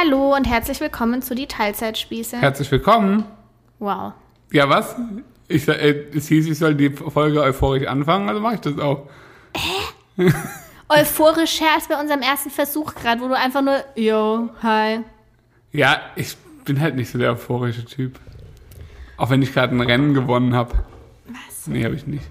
[0.00, 2.36] Hallo und herzlich willkommen zu die Teilzeitspieße.
[2.36, 3.24] Herzlich willkommen.
[3.78, 4.12] Wow.
[4.52, 4.94] Ja, was?
[5.48, 9.08] Ich, äh, es hieß, ich soll die Folge euphorisch anfangen, also mache ich das auch.
[10.88, 15.00] Euphorischer als bei unserem ersten Versuch gerade, wo du einfach nur, yo, hi.
[15.72, 18.20] Ja, ich bin halt nicht so der euphorische Typ.
[19.16, 20.74] Auch wenn ich gerade ein Rennen gewonnen habe.
[21.26, 21.66] Was?
[21.66, 22.24] Nee, habe ich nicht.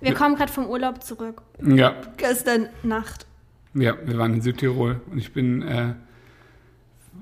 [0.00, 1.42] Wir kommen gerade vom Urlaub zurück.
[1.62, 3.26] Ja, Gestern Nacht.
[3.74, 5.94] ja, wir waren in Südtirol und ich bin äh,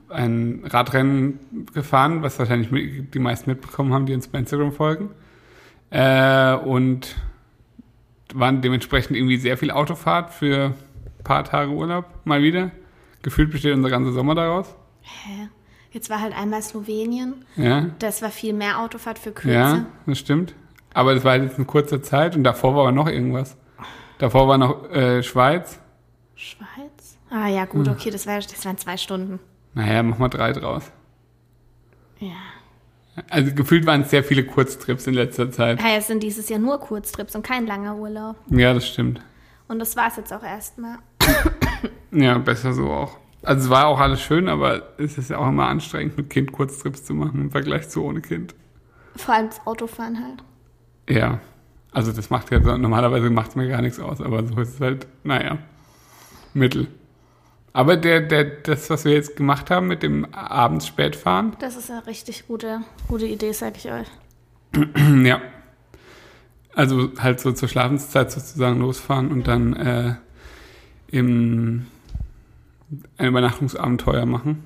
[0.08, 2.70] ein Radrennen gefahren, was wahrscheinlich
[3.12, 5.10] die meisten mitbekommen haben, die uns bei Instagram folgen.
[5.90, 7.16] Äh, und
[8.34, 10.74] waren dementsprechend irgendwie sehr viel Autofahrt für
[11.18, 12.70] ein paar Tage Urlaub, mal wieder.
[13.22, 14.74] Gefühlt besteht unser ganzer Sommer daraus.
[15.02, 15.48] Hä?
[15.92, 17.44] Jetzt war halt einmal Slowenien.
[17.56, 19.54] Ja, Das war viel mehr Autofahrt für Kürze.
[19.54, 20.54] ja, das stimmt.
[20.92, 23.56] Aber das war halt jetzt in kurzer Zeit und davor war noch irgendwas.
[24.18, 25.78] Davor war noch äh, Schweiz.
[26.34, 27.18] Schweiz?
[27.30, 29.40] Ah ja, gut, okay, das, war, das waren zwei Stunden.
[29.76, 30.90] Naja, mach mal drei draus.
[32.18, 32.32] Ja.
[33.28, 35.80] Also gefühlt waren es sehr viele Kurztrips in letzter Zeit.
[35.82, 38.36] Ja, es sind dieses Jahr nur Kurztrips und kein langer Urlaub.
[38.48, 39.20] Ja, das stimmt.
[39.68, 40.98] Und das war es jetzt auch erstmal.
[42.12, 43.18] Ja, besser so auch.
[43.42, 46.50] Also es war auch alles schön, aber es ist ja auch immer anstrengend, mit Kind
[46.52, 48.54] Kurztrips zu machen im Vergleich zu ohne Kind.
[49.16, 50.42] Vor allem das Autofahren halt.
[51.10, 51.40] Ja.
[51.92, 54.74] Also das macht ja so, normalerweise macht es mir gar nichts aus, aber so ist
[54.76, 55.58] es halt, naja,
[56.54, 56.88] Mittel.
[57.76, 61.76] Aber der, der, das, was wir jetzt gemacht haben mit dem abends spät fahren, Das
[61.76, 64.06] ist eine richtig gute, gute Idee, sag ich euch.
[65.24, 65.42] ja.
[66.74, 70.14] Also halt so zur Schlafenszeit sozusagen losfahren und dann äh,
[71.08, 71.86] im
[73.18, 74.64] ein Übernachtungsabenteuer machen.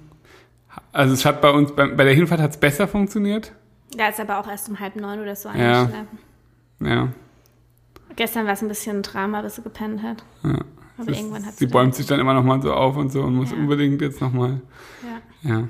[0.92, 3.50] Also es hat bei uns, bei, bei der Hinfahrt hat es besser funktioniert.
[3.96, 5.82] Da ist aber auch erst um halb neun oder so Ja.
[5.82, 6.18] eingeschlafen.
[6.78, 7.08] Ja.
[8.14, 10.22] Gestern war es ein bisschen ein Drama, bis sie gepennt hat.
[10.44, 10.58] ja.
[11.00, 11.70] Aber Das- irgendwann hat sie sie.
[11.70, 13.56] bäumt sich dann immer noch mal so auf und so und muss Ja.
[13.56, 14.60] unbedingt jetzt noch mal.
[15.44, 15.50] Ja.
[15.50, 15.68] Ja.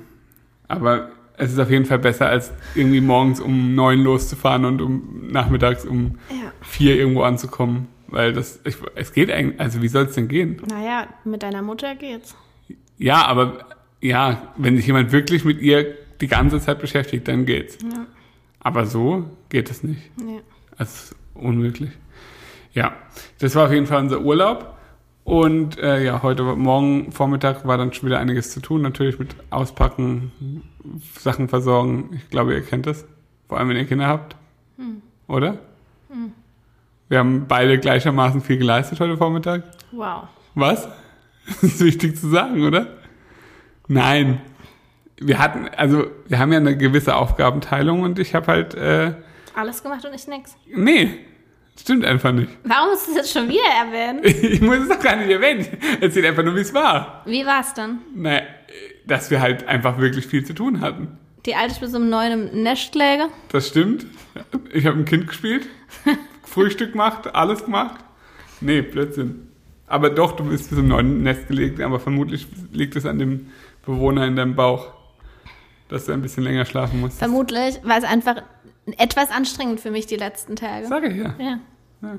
[0.67, 5.27] Aber es ist auf jeden Fall besser, als irgendwie morgens um neun loszufahren und um
[5.31, 6.51] nachmittags um ja.
[6.61, 7.87] vier irgendwo anzukommen.
[8.07, 10.61] Weil das, ich, es geht eigentlich, also wie soll es denn gehen?
[10.69, 12.35] Naja, mit deiner Mutter geht's.
[12.97, 13.65] Ja, aber
[14.01, 17.77] ja, wenn sich jemand wirklich mit ihr die ganze Zeit beschäftigt, dann geht's.
[17.81, 18.05] Ja.
[18.59, 20.01] Aber so geht es nicht.
[20.21, 20.41] Nee.
[20.77, 21.91] Das ist unmöglich.
[22.73, 22.93] Ja,
[23.39, 24.77] das war auf jeden Fall unser Urlaub.
[25.23, 28.81] Und äh, ja, heute Morgen Vormittag war dann schon wieder einiges zu tun.
[28.81, 30.63] Natürlich mit Auspacken,
[31.19, 32.09] Sachen versorgen.
[32.15, 33.05] Ich glaube, ihr kennt das.
[33.47, 34.35] Vor allem, wenn ihr Kinder habt.
[35.27, 35.59] Oder?
[37.07, 39.63] Wir haben beide gleichermaßen viel geleistet heute Vormittag.
[39.91, 40.23] Wow.
[40.55, 40.87] Was?
[41.47, 42.87] Das ist wichtig zu sagen, oder?
[43.87, 44.41] Nein.
[45.19, 49.15] Wir hatten, also wir haben ja eine gewisse Aufgabenteilung und ich habe halt, äh,
[49.55, 50.55] Alles gemacht und ich nix.
[50.73, 51.17] nee,
[51.81, 52.49] stimmt einfach nicht.
[52.63, 54.21] Warum musst du es jetzt schon wieder erwähnen?
[54.23, 55.65] Ich muss es doch gar nicht erwähnen.
[55.99, 57.23] Erzähl einfach nur, wie es war.
[57.25, 57.99] Wie war's dann?
[58.15, 58.41] Naja,
[59.05, 61.17] dass wir halt einfach wirklich viel zu tun hatten.
[61.45, 63.27] Die alte bis um neun im Nest läge.
[63.49, 64.05] Das stimmt.
[64.71, 65.67] Ich habe ein Kind gespielt,
[66.43, 67.99] Frühstück gemacht, alles gemacht.
[68.61, 69.47] Nee, Blödsinn.
[69.87, 73.47] Aber doch, du bist bis um neun Nest gelegt, aber vermutlich liegt es an dem
[73.85, 74.93] Bewohner in deinem Bauch,
[75.89, 77.17] dass du ein bisschen länger schlafen musst.
[77.17, 78.43] Vermutlich war es einfach
[78.97, 80.87] etwas anstrengend für mich die letzten Tage.
[80.87, 81.35] Sag ich ja.
[81.39, 81.59] Ja.
[82.01, 82.15] Ja.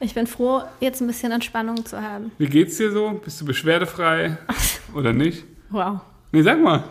[0.00, 2.30] Ich bin froh, jetzt ein bisschen Entspannung zu haben.
[2.38, 3.10] Wie geht's dir so?
[3.24, 4.36] Bist du beschwerdefrei
[4.94, 5.44] oder nicht?
[5.70, 6.00] Wow.
[6.32, 6.84] Nee, sag mal.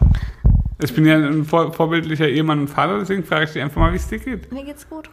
[0.84, 3.92] Ich bin ja ein vor vorbildlicher Ehemann und Vater, deswegen frage ich dich einfach mal,
[3.94, 4.52] wie es dir geht.
[4.52, 5.10] Mir geht's gut.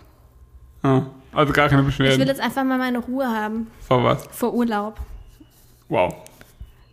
[0.83, 1.03] Ah,
[1.33, 2.27] also gar keine Ich will Beschwerden.
[2.29, 4.27] jetzt einfach mal meine Ruhe haben Vor was?
[4.31, 5.01] vor Urlaub.
[5.89, 6.15] Wow.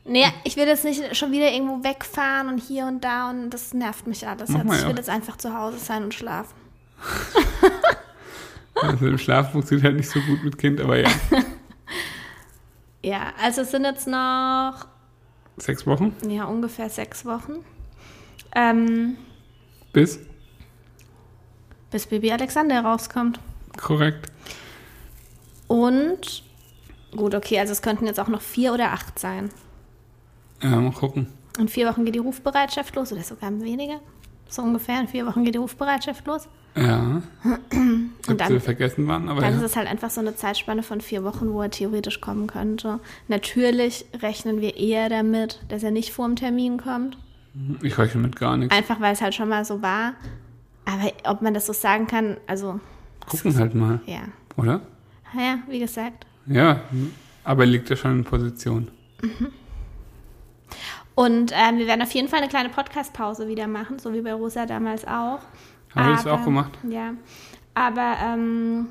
[0.05, 3.73] Nee, ich will jetzt nicht schon wieder irgendwo wegfahren und hier und da und das
[3.73, 4.49] nervt mich alles.
[4.49, 4.63] Jetzt.
[4.63, 6.55] mal, Ich will jetzt einfach zu Hause sein und schlafen.
[8.75, 11.09] Also im Schlaf funktioniert halt nicht so gut mit Kind, aber ja.
[13.03, 14.85] Ja, also es sind jetzt noch
[15.57, 17.65] Sechs Wochen ja, ungefähr sechs Wochen.
[18.55, 19.17] Ähm,
[19.91, 20.19] bis?
[21.91, 23.39] bis Baby Alexander rauskommt.
[23.77, 24.31] Korrekt.
[25.67, 26.43] Und
[27.15, 29.49] gut, okay, also es könnten jetzt auch noch vier oder acht sein.
[30.63, 31.27] Ja, mal gucken.
[31.59, 33.99] In vier Wochen geht die Rufbereitschaft los oder sogar weniger.
[34.47, 34.99] So ungefähr.
[34.99, 36.47] In vier Wochen geht die Rufbereitschaft los.
[36.75, 37.21] Ja.
[38.27, 39.57] Und dann- vergessen wann, aber Dann ja.
[39.59, 42.99] ist es halt einfach so eine Zeitspanne von vier Wochen, wo er theoretisch kommen könnte.
[43.27, 47.17] Natürlich rechnen wir eher damit, dass er nicht vor dem Termin kommt.
[47.81, 48.73] ich rechne mit gar nichts.
[48.75, 50.13] Einfach weil es halt schon mal so war.
[50.85, 52.79] Aber ob man das so sagen kann, also
[53.27, 54.21] Gucken halt mal, ja.
[54.55, 54.81] oder?
[55.37, 56.25] Ja, wie gesagt.
[56.47, 56.81] Ja,
[57.43, 58.89] aber er liegt ja schon in Position.
[61.15, 64.33] Und ähm, wir werden auf jeden Fall eine kleine Podcast-Pause wieder machen, so wie bei
[64.33, 65.39] Rosa damals auch.
[65.95, 66.71] Haben wir das auch gemacht?
[66.89, 67.13] Ja.
[67.73, 68.87] Aber ähm,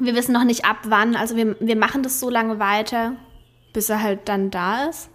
[0.00, 1.16] wir wissen noch nicht ab wann.
[1.16, 3.12] Also wir, wir machen das so lange weiter,
[3.72, 5.10] bis er halt dann da ist.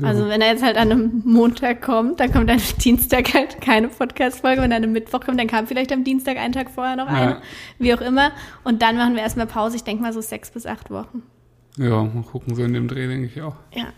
[0.00, 3.88] Also wenn er jetzt halt an einem Montag kommt, dann kommt am Dienstag halt keine
[3.88, 4.62] Podcast-Folge.
[4.62, 7.08] Wenn er an einem Mittwoch kommt, dann kam vielleicht am Dienstag einen Tag vorher noch
[7.08, 7.30] eine.
[7.32, 7.42] Ja.
[7.78, 8.30] Wie auch immer.
[8.64, 9.76] Und dann machen wir erstmal Pause.
[9.76, 11.22] Ich denke mal so sechs bis acht Wochen.
[11.76, 13.56] Ja, mal gucken, so in dem Dreh denke ich auch.
[13.74, 13.92] Ja.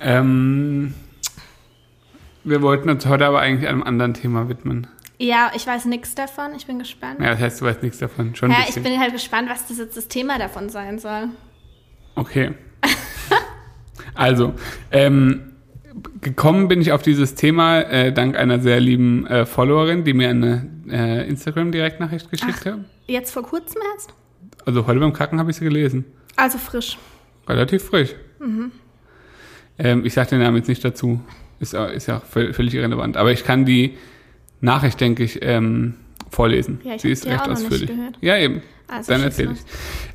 [0.00, 0.94] Ähm,
[2.44, 4.86] wir wollten uns heute aber eigentlich einem anderen Thema widmen.
[5.18, 6.52] Ja, ich weiß nichts davon.
[6.56, 7.20] Ich bin gespannt.
[7.20, 8.34] Ja, das heißt, du weißt nichts davon.
[8.34, 8.82] Schon ein Ja, ich bisschen.
[8.82, 11.28] bin halt gespannt, was das jetzt das Thema davon sein soll.
[12.16, 12.52] Okay.
[14.14, 14.54] also,
[14.90, 15.52] ähm,
[16.20, 20.30] gekommen bin ich auf dieses Thema äh, dank einer sehr lieben äh, Followerin, die mir
[20.30, 22.78] eine äh, Instagram-Direktnachricht geschickt hat.
[23.06, 24.12] Jetzt vor kurzem erst?
[24.66, 26.04] Also heute beim Kacken habe ich sie gelesen.
[26.36, 26.98] Also frisch.
[27.48, 28.14] Relativ frisch.
[29.78, 31.20] Ähm, ich sage den Namen jetzt nicht dazu.
[31.62, 33.16] Ist, auch- ist ja völlig irrelevant.
[33.16, 33.94] Aber ich kann die
[34.60, 35.94] Nachricht, denke ich, ähm,
[36.30, 36.80] vorlesen.
[36.84, 37.90] Ja, ich Sie ist recht ausführlich.
[38.20, 38.62] Ja, eben.
[38.88, 39.60] Also Dann erzähle ich.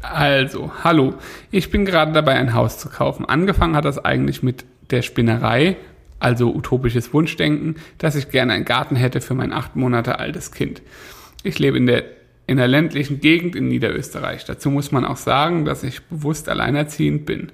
[0.04, 1.16] Also, hallo.
[1.50, 3.26] Ich bin gerade dabei, ein Haus zu kaufen.
[3.26, 5.78] Angefangen hat das eigentlich mit der Spinnerei,
[6.20, 10.82] also utopisches Wunschdenken, dass ich gerne einen Garten hätte für mein acht Monate altes Kind.
[11.44, 12.04] Ich lebe in der,
[12.46, 14.46] in der ländlichen Gegend in Niederösterreich.
[14.46, 17.52] Dazu muss man auch sagen, dass ich bewusst alleinerziehend bin.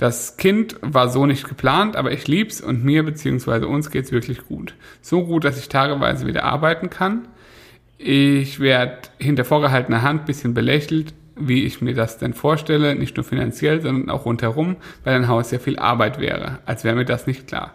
[0.00, 3.66] Das Kind war so nicht geplant, aber ich lieb's und mir bzw.
[3.66, 4.74] uns geht's wirklich gut.
[5.02, 7.28] So gut, dass ich tageweise wieder arbeiten kann.
[7.98, 13.24] Ich werde hinter vorgehaltener Hand bisschen belächelt, wie ich mir das denn vorstelle, nicht nur
[13.24, 17.26] finanziell, sondern auch rundherum, weil ein Haus sehr viel Arbeit wäre, als wäre mir das
[17.26, 17.74] nicht klar.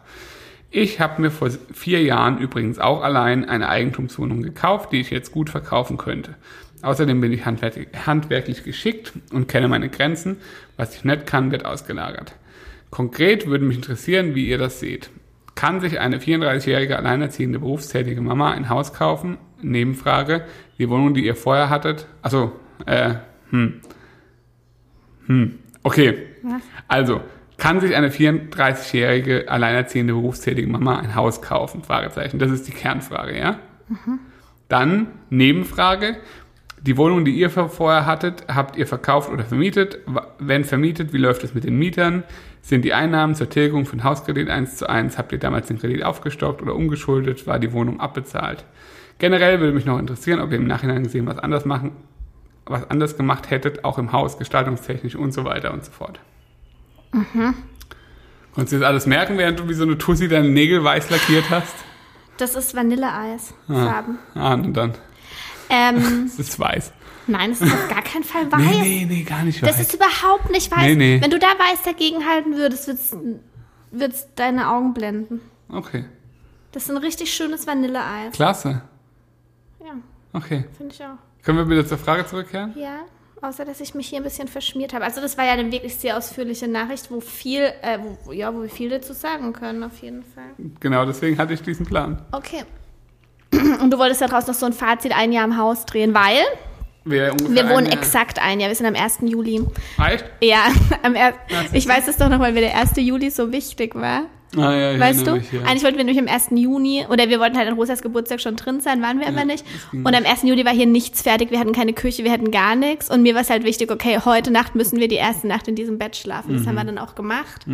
[0.72, 5.32] Ich habe mir vor vier Jahren übrigens auch allein eine Eigentumswohnung gekauft, die ich jetzt
[5.32, 6.34] gut verkaufen könnte.
[6.86, 10.38] Außerdem bin ich handwerklich, geschickt und kenne meine Grenzen.
[10.78, 12.36] Was ich nicht kann, wird ausgelagert.
[12.92, 15.10] Konkret würde mich interessieren, wie ihr das seht.
[15.56, 19.38] Kann sich eine 34-jährige alleinerziehende berufstätige Mama ein Haus kaufen?
[19.64, 20.46] Nebenfrage.
[20.78, 22.06] Die Wohnung, die ihr vorher hattet?
[22.22, 22.52] Also,
[22.86, 23.16] äh,
[23.50, 23.82] hm.
[25.26, 25.60] Hm.
[25.82, 26.20] Okay.
[26.44, 26.62] Was?
[26.88, 27.22] Also,
[27.58, 31.84] kann sich eine 34-jährige alleinerziehende berufstätige Mama ein Haus kaufen?
[31.84, 32.38] Fragezeichen.
[32.38, 33.58] Das ist die Kernfrage, ja?
[34.68, 36.18] Dann Nebenfrage.
[36.86, 39.98] Die Wohnung, die ihr vorher hattet, habt ihr verkauft oder vermietet?
[40.38, 42.24] Wenn vermietet, wie läuft es mit den Mietern?
[42.62, 45.18] Sind die Einnahmen zur Tilgung den Hauskredit 1 zu 1?
[45.18, 47.48] Habt ihr damals den Kredit aufgestockt oder umgeschuldet?
[47.48, 48.66] War die Wohnung abbezahlt?
[49.18, 51.94] Generell würde mich noch interessieren, ob ihr im Nachhinein gesehen was anders machen,
[52.68, 56.20] was anders gemacht hättet, auch im Haus, gestaltungstechnisch und so weiter und so fort.
[58.54, 61.50] Konntest du jetzt alles merken, während du wie so eine Tussi deine Nägel weiß lackiert
[61.50, 61.74] hast?
[62.38, 63.56] Das ist Vanilleeis.
[63.68, 64.20] Farben.
[64.36, 64.94] Ah, und dann.
[65.70, 66.92] Ähm, Das ist weiß.
[67.28, 68.62] nein, es ist auf gar keinen Fall weiß.
[68.62, 69.88] Nee, nee, nee, gar nicht Das weiß.
[69.88, 70.82] ist überhaupt nicht weiß.
[70.82, 71.22] Nee, nee.
[71.22, 73.16] Wenn du da weiß dagegen halten würdest, wird's,
[73.92, 75.42] wird's deine Augen blenden.
[75.70, 76.06] Okay,
[76.72, 78.34] Das ist ein richtig schönes Vanilleeis.
[78.34, 78.82] klasse.
[79.84, 79.94] Ja,
[80.34, 80.66] Okay.
[80.78, 81.18] finde ich auch.
[81.44, 82.74] Können wir wieder zur Frage zurückkehren?
[82.78, 83.00] Ja,
[83.42, 85.06] außer dass ich mich hier ein bisschen verschmiert habe.
[85.06, 88.62] Also das war ja eine wirklich sehr ausführliche Nachricht, wo viel, äh, wo, ja, wo
[88.64, 90.50] wir viel dazu sagen können, auf jeden Fall.
[90.80, 92.22] Genau, deswegen hatte ich diesen Plan.
[92.32, 92.64] Okay.
[93.82, 96.44] Und du wolltest daraus noch so ein Fazit ein Jahr im Haus drehen, weil
[97.04, 98.70] Wir, wir wohnen exakt ein Jahr.
[98.70, 99.20] Wir sind am 1.
[99.22, 99.64] Juli.
[100.04, 100.26] Echt?
[100.42, 100.66] Ja,
[101.04, 101.34] am er
[101.74, 102.94] ich weiß es doch noch, weil mir der 1.
[102.98, 104.24] Juli so wichtig war.
[104.58, 105.34] Ah, ja, ich Weißt du?
[105.34, 105.62] Mich, ja.
[105.64, 106.48] Eigentlich wollten wir nämlich am 1.
[106.52, 109.66] Juni, oder wir wollten halt an Rosas Geburtstag schon drin sein, waren wir aber nicht.
[109.92, 110.44] Und am 1.
[110.44, 113.10] Juli war hier nichts fertig, wir hatten keine Küche, wir hatten gar nichts.
[113.12, 115.76] Und mir war es halt wichtig, okay, heute Nacht müssen wir die erste Nacht in
[115.76, 116.54] diesem Bett schlafen.
[116.54, 116.68] Das Mhm.
[116.70, 117.66] haben wir dann auch gemacht.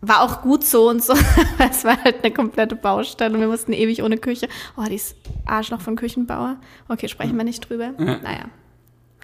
[0.00, 1.12] War auch gut so und so.
[1.70, 4.48] es war halt eine komplette Baustelle und wir mussten ewig ohne Küche.
[4.76, 6.56] Oh, dieses Arschloch von Küchenbauer.
[6.88, 7.90] Okay, sprechen wir nicht drüber.
[7.98, 8.04] Ja.
[8.22, 8.44] Naja.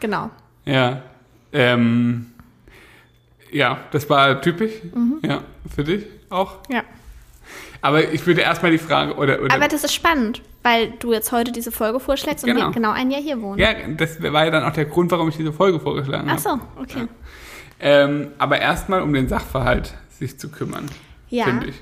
[0.01, 0.31] Genau.
[0.65, 1.03] Ja.
[1.53, 2.27] Ähm,
[3.53, 4.73] ja, das war typisch.
[4.93, 5.21] Mhm.
[5.23, 6.57] Ja, für dich auch.
[6.69, 6.83] Ja.
[7.81, 11.31] Aber ich würde erstmal die Frage, oder, oder Aber das ist spannend, weil du jetzt
[11.31, 12.69] heute diese Folge vorschlägst und Genau.
[12.69, 13.59] wir genau ein Jahr hier wohnen.
[13.61, 16.61] ja, das war ja dann auch der Grund, warum ich diese Folge vorgeschlagen Ach habe.
[16.77, 17.07] so, okay.
[17.81, 20.87] Ähm, aber erstmal um den Sachverhalt sich zu kümmern,
[21.31, 21.45] Ja.
[21.47, 21.77] finde ich.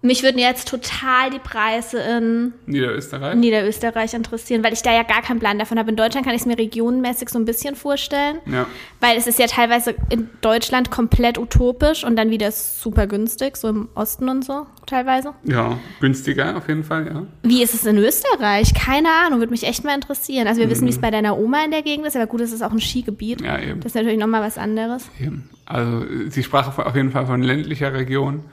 [0.00, 3.34] Mich würden jetzt total die Preise in Niederösterreich.
[3.34, 5.90] Niederösterreich interessieren, weil ich da ja gar keinen Plan davon habe.
[5.90, 8.66] In Deutschland kann ich es mir regionenmäßig so ein bisschen vorstellen, ja.
[9.00, 13.68] weil es ist ja teilweise in Deutschland komplett utopisch und dann wieder super günstig, so
[13.68, 15.34] im Osten und so teilweise.
[15.42, 17.26] ja, günstiger auf jeden Fall, ja.
[17.42, 18.72] Wie ist es in Österreich?
[18.74, 20.46] Keine Ahnung, würde mich echt mal interessieren.
[20.46, 22.52] Also wir wissen, wie es bei deiner Oma in der Gegend ist, aber gut, es
[22.52, 23.40] ist auch ein Skigebiet.
[23.40, 23.46] Mhm.
[23.46, 23.80] Ja, eben.
[23.80, 25.10] Das ist natürlich nochmal was anderes.
[25.20, 25.50] eben.
[25.66, 28.44] Also sie sprach auf jeden Fall von ländlicher Region.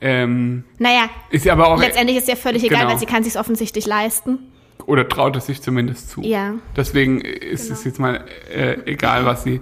[0.00, 2.92] Ähm, Naja, ist aber auch letztendlich ist ja völlig egal, Genau.
[2.92, 4.38] weil sie kann sich offensichtlich leisten.
[4.86, 6.22] oder traut es sich zumindest zu.
[6.22, 6.54] Ja.
[6.76, 7.74] Deswegen ist Genau.
[7.78, 8.24] es jetzt mal
[8.54, 9.60] äh, egal, was sie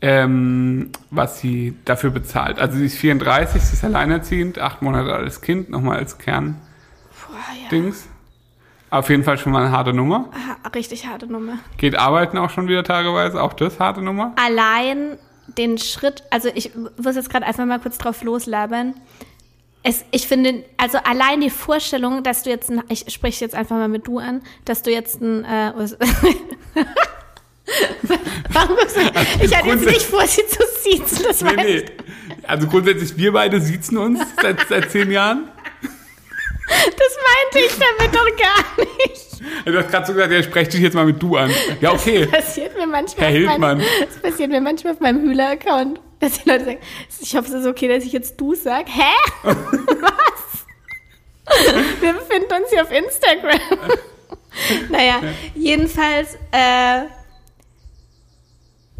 [0.00, 2.60] ähm, was sie dafür bezahlt.
[2.60, 6.58] Also sie ist 34, sie ist alleinerziehend, acht Monate altes Kind, nochmal als Kerndings.
[7.70, 8.98] Ja.
[8.98, 10.30] Auf jeden Fall schon mal eine harte Nummer.
[10.62, 11.54] Ah, Richtig harte Nummer.
[11.76, 14.34] Geht arbeiten auch schon wieder tageweise, auch das harte Nummer.
[14.42, 15.18] Allein
[15.58, 16.70] den Schritt, also ich
[17.02, 18.94] muss jetzt gerade einfach mal kurz drauf loslabern.
[19.82, 23.76] Es, ich finde, also allein die Vorstellung, dass du jetzt, ein, ich spreche jetzt einfach
[23.76, 25.72] mal mit du an, dass du jetzt ein, äh,
[28.50, 29.00] Warum guckst du,
[29.44, 31.84] ich hatte jetzt nicht vor, sie zu siezen, das nee, nee.
[32.46, 35.50] Also grundsätzlich, wir beide siezen uns seit, seit zehn Jahren.
[36.68, 37.16] Das
[37.54, 39.28] meinte ich damit doch gar nicht.
[39.64, 41.50] Du hast gerade so gesagt, ja, sprech dich jetzt mal mit du an.
[41.80, 42.26] Ja, okay.
[42.30, 43.26] Das passiert mir manchmal.
[43.26, 43.78] Herr Hildmann.
[43.78, 46.00] Meinem, das passiert mir manchmal auf meinem Hühler-Account.
[46.20, 46.78] Dass die Leute sagen,
[47.20, 48.90] ich hoffe, es ist okay, dass ich jetzt du sage.
[48.90, 49.12] Hä?
[49.42, 50.66] Was?
[52.00, 53.60] Wir befinden uns hier auf Instagram.
[54.90, 55.34] naja, ja.
[55.54, 57.04] jedenfalls, äh,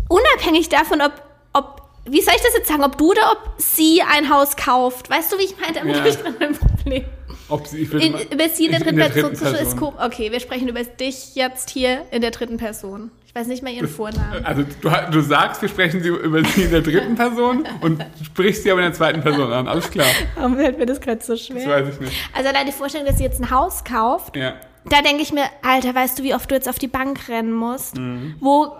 [0.09, 1.13] unabhängig davon, ob,
[1.53, 5.11] ob, wie soll ich das jetzt sagen, ob du oder ob sie ein Haus kauft.
[5.11, 5.75] Weißt du, wie ich meine?
[5.75, 6.01] Damit ja.
[6.01, 7.05] habe ich dran ein Problem.
[7.49, 9.57] Ob sie, ich will in, über sie in der dritten, in der dritten Person.
[9.57, 9.89] Person.
[9.89, 13.11] Ist, okay, wir sprechen über dich jetzt hier in der dritten Person.
[13.27, 14.45] Ich weiß nicht mal ihren Vornamen.
[14.45, 18.63] Also du, du sagst, wir sprechen sie über sie in der dritten Person und sprichst
[18.63, 19.69] sie aber in der zweiten Person an.
[19.69, 20.09] Alles klar.
[20.35, 21.57] Warum fällt mir das gerade so schwer?
[21.57, 22.13] Das weiß ich nicht.
[22.35, 24.37] Also allein die Vorstellung, dass sie jetzt ein Haus kauft.
[24.37, 24.55] Ja.
[24.87, 27.53] Da denke ich mir, Alter, weißt du, wie oft du jetzt auf die Bank rennen
[27.53, 27.97] musst?
[27.97, 28.37] Mhm.
[28.41, 28.73] Wo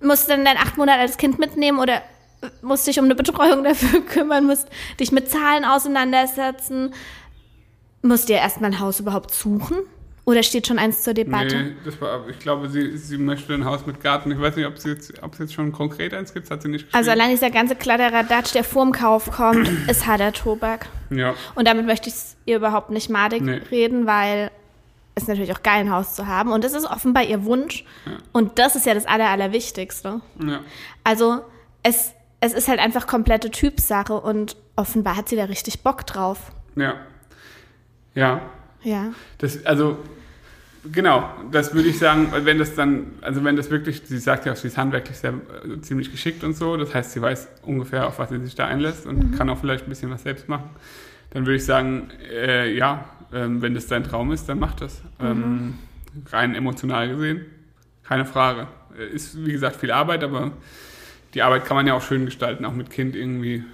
[0.00, 2.02] musst du denn dein acht Monate altes Kind mitnehmen oder
[2.62, 4.68] musst dich um eine Betreuung dafür kümmern, musst
[5.00, 6.94] dich mit Zahlen auseinandersetzen,
[8.02, 9.78] musst dir erstmal ein Haus überhaupt suchen?
[10.24, 11.56] Oder steht schon eins zur Debatte?
[11.56, 14.30] Nee, das war, ich glaube, sie, sie möchte ein Haus mit Garten.
[14.30, 16.84] Ich weiß nicht, ob sie jetzt, ob jetzt schon konkret eins gibt, hat sie nicht
[16.84, 16.96] geschrieben.
[16.96, 20.86] Also allein dieser ganze Kladderadatsch, der vorm Kauf kommt, ist harter Tobak.
[21.10, 21.34] Ja.
[21.56, 23.60] Und damit möchte ich ihr überhaupt nicht madig nee.
[23.72, 24.52] reden, weil
[25.16, 26.52] es natürlich auch geil, ein Haus zu haben.
[26.52, 27.84] Und das ist offenbar ihr Wunsch.
[28.06, 28.12] Ja.
[28.30, 30.20] Und das ist ja das Aller, Allerwichtigste.
[30.40, 30.60] Ja.
[31.02, 31.40] Also
[31.82, 36.50] es, es ist halt einfach komplette Typsache und offenbar hat sie da richtig Bock drauf.
[36.74, 36.96] Ja.
[38.14, 38.42] Ja.
[38.82, 39.12] Ja.
[39.38, 39.96] Das, also,
[40.90, 44.52] genau, das würde ich sagen, wenn das dann, also wenn das wirklich, sie sagt ja
[44.52, 48.08] auch, sie ist handwerklich sehr äh, ziemlich geschickt und so, das heißt, sie weiß ungefähr,
[48.08, 49.38] auf was sie sich da einlässt und mhm.
[49.38, 50.68] kann auch vielleicht ein bisschen was selbst machen,
[51.30, 55.00] dann würde ich sagen, äh, ja, ähm, wenn das dein Traum ist, dann mach das.
[55.20, 55.26] Mhm.
[55.26, 55.78] Ähm,
[56.32, 57.46] rein emotional gesehen,
[58.02, 58.66] keine Frage.
[58.98, 60.50] Äh, ist, wie gesagt, viel Arbeit, aber
[61.34, 63.64] die Arbeit kann man ja auch schön gestalten, auch mit Kind irgendwie.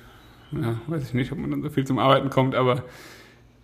[0.52, 2.84] Ja, weiß ich nicht, ob man dann so viel zum Arbeiten kommt, aber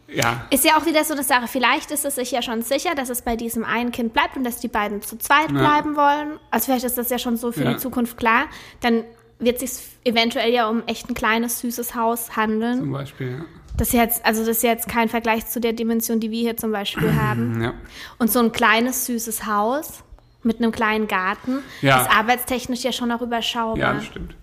[0.08, 0.46] ja.
[0.50, 1.48] Ist ja auch wieder so eine Sache.
[1.48, 4.44] Vielleicht ist es sich ja schon sicher, dass es bei diesem einen Kind bleibt und
[4.44, 5.58] dass die beiden zu zweit ja.
[5.58, 6.38] bleiben wollen.
[6.50, 7.72] Also vielleicht ist das ja schon so für ja.
[7.72, 8.46] die Zukunft klar.
[8.80, 9.04] Dann
[9.38, 12.80] wird es sich eventuell ja um echt ein kleines, süßes Haus handeln.
[12.80, 13.44] Zum Beispiel, ja.
[13.76, 16.56] Das ist jetzt, also das ist jetzt kein Vergleich zu der Dimension, die wir hier
[16.56, 17.62] zum Beispiel haben.
[17.62, 17.74] Ja.
[18.18, 20.04] Und so ein kleines, süßes Haus
[20.44, 22.02] mit einem kleinen Garten ja.
[22.02, 23.78] ist arbeitstechnisch ja schon auch überschaubar.
[23.78, 24.34] Ja, das stimmt.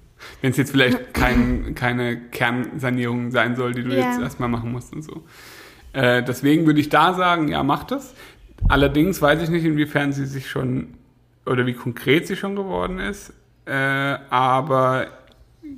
[0.42, 4.12] Wenn es jetzt vielleicht kein, keine Kernsanierung sein soll, die du ja.
[4.12, 5.24] jetzt erstmal machen musst und so.
[5.94, 8.14] Äh, deswegen würde ich da sagen, ja, mach das.
[8.68, 10.96] Allerdings weiß ich nicht, inwiefern sie sich schon
[11.46, 13.34] oder wie konkret sie schon geworden ist.
[13.66, 13.74] Äh,
[14.30, 15.08] aber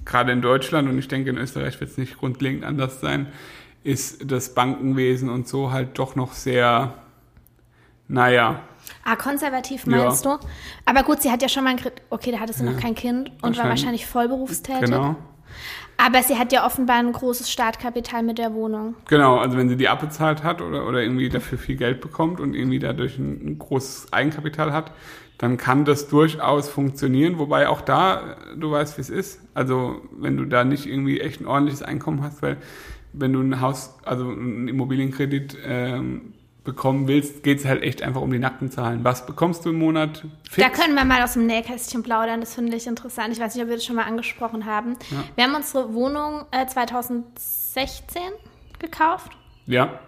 [0.05, 3.27] gerade in Deutschland und ich denke in Österreich wird es nicht grundlegend anders sein,
[3.83, 6.93] ist das Bankenwesen und so halt doch noch sehr,
[8.07, 8.61] naja.
[9.05, 10.37] Ah, konservativ meinst ja.
[10.37, 10.47] du?
[10.85, 11.79] Aber gut, sie hat ja schon mal ein,
[12.09, 12.71] okay, da hatte sie ja.
[12.71, 14.89] noch kein Kind und war wahrscheinlich vollberufstätig.
[14.89, 15.15] Genau.
[15.97, 18.95] Aber sie hat ja offenbar ein großes Startkapital mit der Wohnung.
[19.07, 22.55] Genau, also wenn sie die abbezahlt hat oder, oder irgendwie dafür viel Geld bekommt und
[22.55, 24.91] irgendwie dadurch ein, ein großes Eigenkapital hat,
[25.37, 27.37] dann kann das durchaus funktionieren.
[27.37, 29.41] Wobei auch da, du weißt, wie es ist.
[29.53, 32.57] Also wenn du da nicht irgendwie echt ein ordentliches Einkommen hast, weil
[33.13, 36.32] wenn du ein Haus, also einen Immobilienkredit ähm,
[36.63, 39.03] bekommen willst, geht es halt echt einfach um die nackten Zahlen.
[39.03, 40.23] Was bekommst du im Monat?
[40.49, 40.67] Fix?
[40.67, 43.33] Da können wir mal aus dem Nähkästchen plaudern, das finde ich interessant.
[43.33, 44.95] Ich weiß nicht, ob wir das schon mal angesprochen haben.
[45.11, 45.23] Ja.
[45.35, 48.21] Wir haben unsere Wohnung äh, 2016
[48.79, 49.31] gekauft.
[49.65, 49.99] Ja.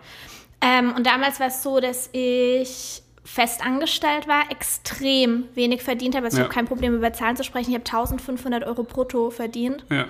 [0.61, 6.25] Ähm, und damals war es so, dass ich fest angestellt war, extrem wenig verdient habe.
[6.25, 6.43] Also ja.
[6.43, 7.71] ich habe kein Problem, über Zahlen zu sprechen.
[7.71, 9.83] Ich habe 1500 Euro brutto verdient.
[9.89, 10.05] Ja.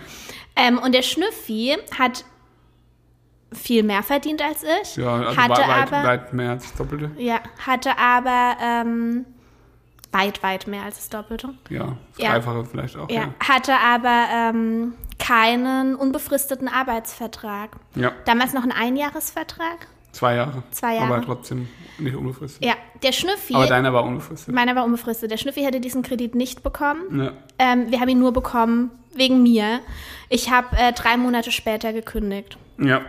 [0.56, 2.26] Ähm, und der Schnüffi hat
[3.56, 4.98] viel mehr verdient als ich.
[4.98, 7.12] Ja, also hatte weit, aber, weit mehr als das Doppelte.
[7.18, 9.26] Ja, hatte aber ähm,
[10.12, 11.54] weit, weit mehr als das Doppelte.
[11.70, 12.64] Ja, Dreifache ja.
[12.64, 13.10] vielleicht auch.
[13.10, 13.28] Ja, ja.
[13.40, 17.72] hatte aber ähm, keinen unbefristeten Arbeitsvertrag.
[17.96, 18.12] Ja.
[18.26, 19.88] Damals noch einen Einjahresvertrag.
[20.12, 20.64] Zwei Jahre.
[20.72, 21.14] Zwei Jahre.
[21.14, 22.64] Aber trotzdem nicht unbefristet.
[22.64, 23.54] Ja, der Schnüffi.
[23.54, 24.56] Aber deiner war unbefristet.
[24.56, 25.30] Meiner war unbefristet.
[25.30, 27.20] Der Schnüffi hätte diesen Kredit nicht bekommen.
[27.20, 27.32] Ja.
[27.60, 29.82] Ähm, wir haben ihn nur bekommen wegen mir.
[30.30, 32.58] Ich habe äh, drei Monate später gekündigt.
[32.78, 33.02] Ja.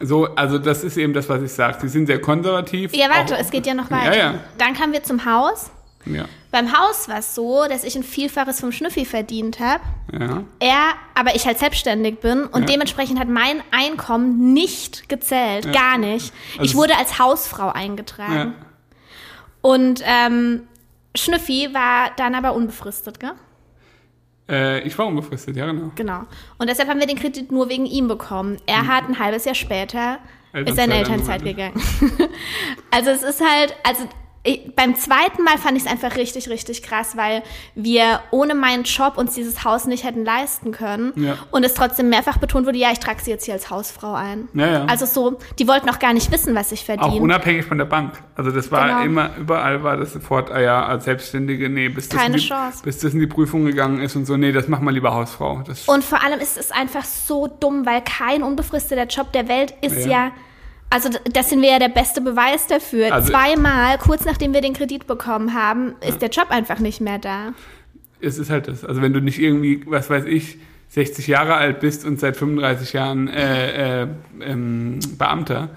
[0.00, 1.78] So, also das ist eben das, was ich sage.
[1.80, 2.94] Sie sind sehr konservativ.
[2.94, 4.16] Ja, warte, es geht ja noch weiter.
[4.16, 4.34] Ja, ja.
[4.58, 5.70] Dann kamen wir zum Haus.
[6.04, 6.26] Ja.
[6.50, 9.82] Beim Haus war es so, dass ich ein Vielfaches vom Schnüffi verdient habe.
[10.12, 10.44] Ja.
[10.60, 12.66] Er, aber ich halt selbstständig bin und ja.
[12.66, 16.32] dementsprechend hat mein Einkommen nicht gezählt, gar nicht.
[16.52, 18.54] Also ich wurde als Hausfrau eingetragen.
[19.62, 20.62] Und ähm,
[21.16, 23.32] Schnüffi war dann aber unbefristet, gell?
[24.48, 25.90] Äh, ich war unbefristet, ja genau.
[25.96, 26.20] Genau.
[26.58, 28.58] Und deshalb haben wir den Kredit nur wegen ihm bekommen.
[28.66, 28.86] Er Mhm.
[28.88, 30.18] hat ein halbes Jahr später
[30.52, 31.74] ist in Elternzeit gegangen.
[32.90, 34.04] also es ist halt, also
[34.46, 37.42] ich, beim zweiten Mal fand ich es einfach richtig, richtig krass, weil
[37.74, 41.12] wir ohne meinen Job uns dieses Haus nicht hätten leisten können.
[41.16, 41.36] Ja.
[41.50, 44.48] Und es trotzdem mehrfach betont wurde, ja, ich trage sie jetzt hier als Hausfrau ein.
[44.54, 44.84] Ja, ja.
[44.86, 47.20] Also so, die wollten auch gar nicht wissen, was ich Auch verdiene.
[47.20, 48.12] unabhängig von der Bank.
[48.36, 49.02] Also das war Genau.
[49.02, 52.46] immer, überall war das sofort, ah ja, als Selbstständige, nee, bis das, Keine in die,
[52.48, 52.82] Chance.
[52.84, 55.62] bis das in die Prüfung gegangen ist und so, nee, das mach mal lieber Hausfrau.
[55.66, 59.74] Das, Und vor allem ist es einfach so dumm, weil kein unbefristeter Job der Welt
[59.80, 60.30] ist Ja.
[60.90, 60.96] Ja.
[60.96, 63.12] also das sind wir ja der beste Beweis dafür.
[63.12, 67.18] Also- Zweimal, kurz nachdem wir den Kredit bekommen haben, ist der Job einfach nicht mehr
[67.18, 67.52] da.
[68.20, 68.84] es ist halt das.
[68.84, 72.92] Also wenn du nicht irgendwie, was weiß ich, 60 Jahre alt bist und seit 35
[72.92, 74.06] Jahren äh, äh,
[74.40, 75.70] ähm, Beamter,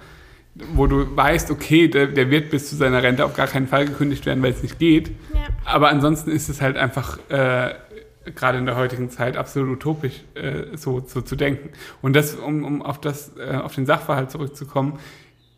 [0.73, 3.85] wo du weißt, okay, der, der wird bis zu seiner Rente auf gar keinen Fall
[3.85, 5.09] gekündigt werden, weil es nicht geht.
[5.33, 5.41] Ja.
[5.65, 7.73] Aber ansonsten ist es halt einfach äh,
[8.36, 11.69] gerade in der heutigen Zeit absolut utopisch, äh, so, so zu denken.
[12.01, 15.00] Und das, um, um auf das, äh, auf den Sachverhalt zurückzukommen,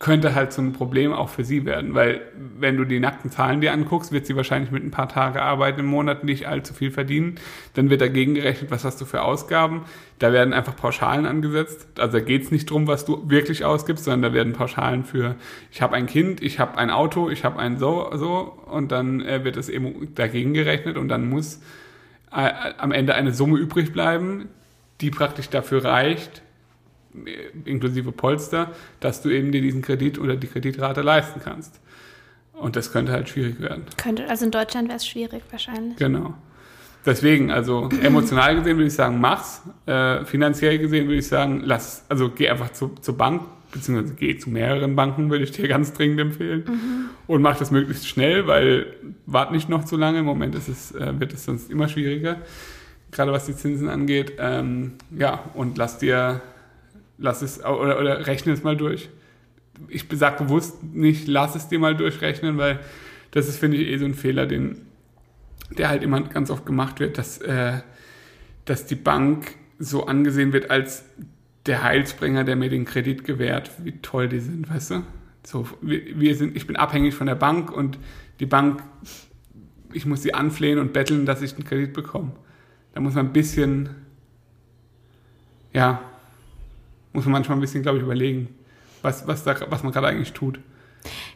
[0.01, 2.21] könnte halt so ein Problem auch für sie werden, weil
[2.57, 5.77] wenn du die nackten Zahlen dir anguckst, wird sie wahrscheinlich mit ein paar Tage Arbeit
[5.77, 7.35] im Monat nicht allzu viel verdienen.
[7.75, 9.85] Dann wird dagegen gerechnet, was hast du für Ausgaben.
[10.17, 11.87] Da werden einfach Pauschalen angesetzt.
[11.99, 15.35] Also da geht es nicht drum, was du wirklich ausgibst, sondern da werden Pauschalen für,
[15.71, 19.21] ich habe ein Kind, ich habe ein Auto, ich habe ein so, so und dann
[19.21, 21.61] äh, wird es eben dagegen gerechnet und dann muss
[22.31, 24.49] am Ende eine Summe übrig bleiben,
[25.01, 26.41] die praktisch dafür reicht,
[27.65, 31.81] inklusive Polster, dass du eben dir diesen Kredit oder die Kreditrate leisten kannst.
[32.53, 33.85] Und das könnte halt schwierig werden.
[33.97, 35.97] Könnte, also in Deutschland wäre es schwierig wahrscheinlich.
[35.97, 36.35] Genau.
[37.05, 39.63] Deswegen, also emotional gesehen würde ich sagen, mach's.
[39.87, 44.37] Äh, finanziell gesehen würde ich sagen, lass, also geh einfach zu, zur Bank, beziehungsweise geh
[44.37, 46.63] zu mehreren Banken, würde ich dir ganz dringend empfehlen.
[47.27, 48.87] Und mach das möglichst schnell, weil
[49.25, 50.19] wart nicht noch zu lange.
[50.19, 52.37] Im Moment ist es, äh, wird es sonst immer schwieriger,
[53.11, 54.33] gerade was die Zinsen angeht.
[54.39, 56.41] Ähm, ja, und lass dir,
[57.17, 59.09] lass es, oder, oder rechne es mal durch.
[59.87, 62.79] Ich sag bewusst nicht, lass es dir mal durchrechnen, weil
[63.31, 64.77] das ist, finde ich, eh so ein Fehler, den
[65.77, 67.79] der halt immer ganz oft gemacht wird, dass, äh,
[68.65, 71.05] dass die Bank so angesehen wird als
[71.65, 75.03] der Heilsbringer, der mir den Kredit gewährt, wie toll die sind, weißt du?
[75.45, 77.97] So, wir, wir sind, ich bin abhängig von der Bank und
[78.39, 78.83] die Bank,
[79.93, 82.31] ich muss sie anflehen und betteln, dass ich den Kredit bekomme.
[82.93, 83.89] Da muss man ein bisschen,
[85.73, 86.01] ja,
[87.13, 88.49] muss man manchmal ein bisschen, glaube ich, überlegen,
[89.01, 90.59] was, was, da, was man gerade eigentlich tut.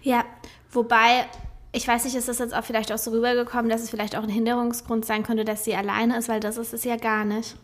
[0.01, 0.23] Ja,
[0.71, 1.25] wobei,
[1.71, 4.23] ich weiß nicht, ist das jetzt auch vielleicht auch so rübergekommen, dass es vielleicht auch
[4.23, 7.57] ein Hinderungsgrund sein könnte, dass sie alleine ist, weil das ist es ja gar nicht.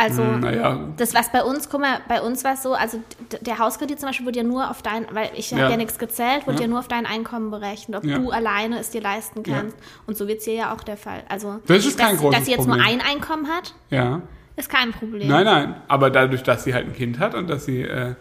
[0.00, 0.78] Also, Hm, naja.
[0.96, 3.02] das, was bei uns, guck mal, bei uns war es so, also
[3.40, 5.70] der Hauskredit zum Beispiel wurde ja nur auf dein, weil ich habe Ja.
[5.70, 6.62] ja nichts gezählt, wurde Ja.
[6.62, 6.68] ja.
[6.68, 8.16] nur auf dein Einkommen berechnet, ob Ja.
[8.18, 9.56] du alleine es dir leisten Ja.
[9.56, 9.76] kannst.
[10.06, 11.24] Und so wird es hier ja auch der Fall.
[11.28, 12.78] Also, Das ist kein dass, großes dass sie jetzt Problem.
[12.78, 14.22] nur ein Einkommen hat, Ja.
[14.54, 15.26] ist kein Problem.
[15.26, 15.74] Nein, nein.
[15.88, 18.14] Aber dadurch, dass sie halt ein Kind hat und dass sie, äh,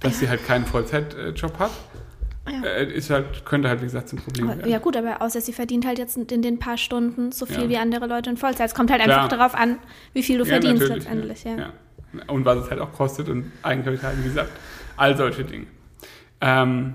[0.00, 1.70] dass sie halt keinen Vollzeitjob hat,
[2.50, 2.62] Ja.
[2.64, 4.70] äh, ist halt, könnte halt, wie gesagt, zum Problem Aber, werden.
[4.70, 7.68] ja gut, aber außer sie verdient halt jetzt in den paar Stunden so viel Ja.
[7.68, 8.66] wie andere Leute in Vollzeit.
[8.68, 9.22] Es kommt halt Klar.
[9.24, 9.78] einfach darauf an,
[10.12, 11.44] wie viel du Ja, verdienst letztendlich.
[11.44, 11.72] Ja.
[12.26, 14.50] Und was es halt auch kostet und Eigenkapital, wie gesagt.
[14.96, 15.66] All solche Dinge.
[16.40, 16.94] Ähm,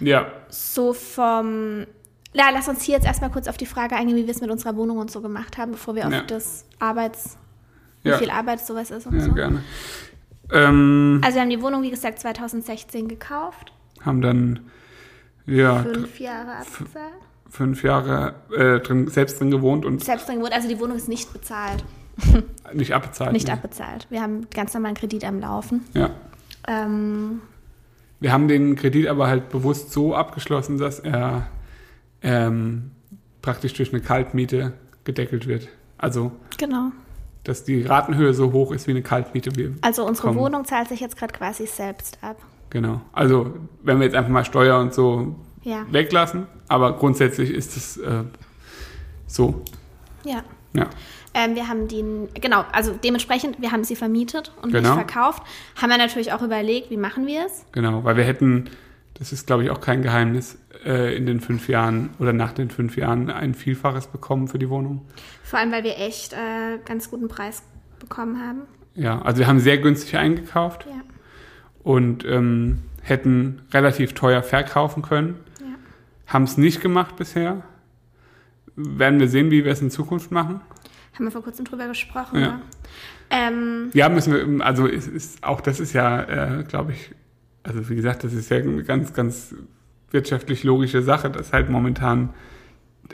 [0.00, 1.86] ja, So vom...
[2.34, 4.50] Ja, lass uns hier jetzt erstmal kurz auf die Frage eingehen, wie wir es mit
[4.50, 7.38] unserer Wohnung und so gemacht haben, bevor wir auf das Arbeits...
[8.02, 9.32] Wie viel Arbeit sowas ist und ja so.
[9.34, 9.62] gerne.
[10.52, 13.72] Ähm, Also wir haben die Wohnung, wie gesagt, 2016 gekauft.
[14.04, 14.60] Haben dann
[15.46, 17.12] ja, Fünf Jahre abbezahlt.
[17.48, 20.52] fünf Jahre äh, drin, selbst drin gewohnt und Selbst drin gewohnt.
[20.52, 21.84] Also die Wohnung ist nicht bezahlt.
[22.74, 23.32] nicht abbezahlt.
[23.32, 23.54] Nicht ne?
[23.54, 24.06] abbezahlt.
[24.10, 25.84] Wir haben ganz normalen Kredit am Laufen.
[25.94, 26.10] Ja.
[26.66, 27.40] Ähm,
[28.20, 31.46] Wir haben den Kredit aber halt bewusst so abgeschlossen, dass er
[32.22, 32.90] ähm,
[33.40, 35.68] praktisch durch eine Kaltmiete gedeckelt wird.
[35.96, 36.90] Also, genau.
[37.44, 39.56] dass die Ratenhöhe so hoch ist wie eine Kaltmiete.
[39.56, 40.36] Wir, Also unsere Komm.
[40.36, 42.36] Wohnung zahlt sich jetzt gerade quasi selbst ab.
[42.70, 43.00] Genau.
[43.12, 45.84] Also, wenn wir jetzt einfach mal Steuer und so Ja.
[45.90, 48.24] weglassen, aber grundsätzlich ist es äh,
[49.26, 49.62] so.
[50.24, 50.42] Ja.
[50.74, 50.86] Ja,
[51.34, 52.04] Ähm, wir haben die,
[52.40, 54.94] genau, also dementsprechend, wir haben sie vermietet und Genau.
[54.96, 55.42] nicht verkauft.
[55.80, 57.64] Haben wir natürlich auch überlegt, wie machen wir es?
[57.72, 58.04] genau.
[58.04, 58.68] Weil wir hätten,
[59.14, 62.70] das ist glaube ich auch kein Geheimnis, äh, in den fünf Jahren oder nach den
[62.70, 65.06] fünf Jahren ein Vielfaches bekommen für die Wohnung.
[65.42, 67.62] Vor allem, weil wir echt äh, ganz guten Preis
[67.98, 68.62] bekommen haben.
[68.94, 70.86] Ja, also wir haben sehr günstig eingekauft.
[70.86, 71.00] Ja.
[71.88, 75.36] Und ähm, hätten relativ teuer verkaufen können.
[75.58, 75.66] Ja.
[76.26, 77.62] Haben es nicht gemacht bisher.
[78.76, 80.60] Werden wir sehen, wie wir es in Zukunft machen.
[81.14, 82.40] Haben wir vor kurzem drüber gesprochen.
[82.40, 82.46] Ja.
[82.46, 82.60] Ja.
[83.30, 87.10] Ähm, Ja, müssen wir, also es ist, auch das ist ja, äh, glaube ich,
[87.62, 89.54] also wie gesagt, das ist ja eine ganz, ganz
[90.10, 92.34] wirtschaftlich logische Sache, dass halt momentan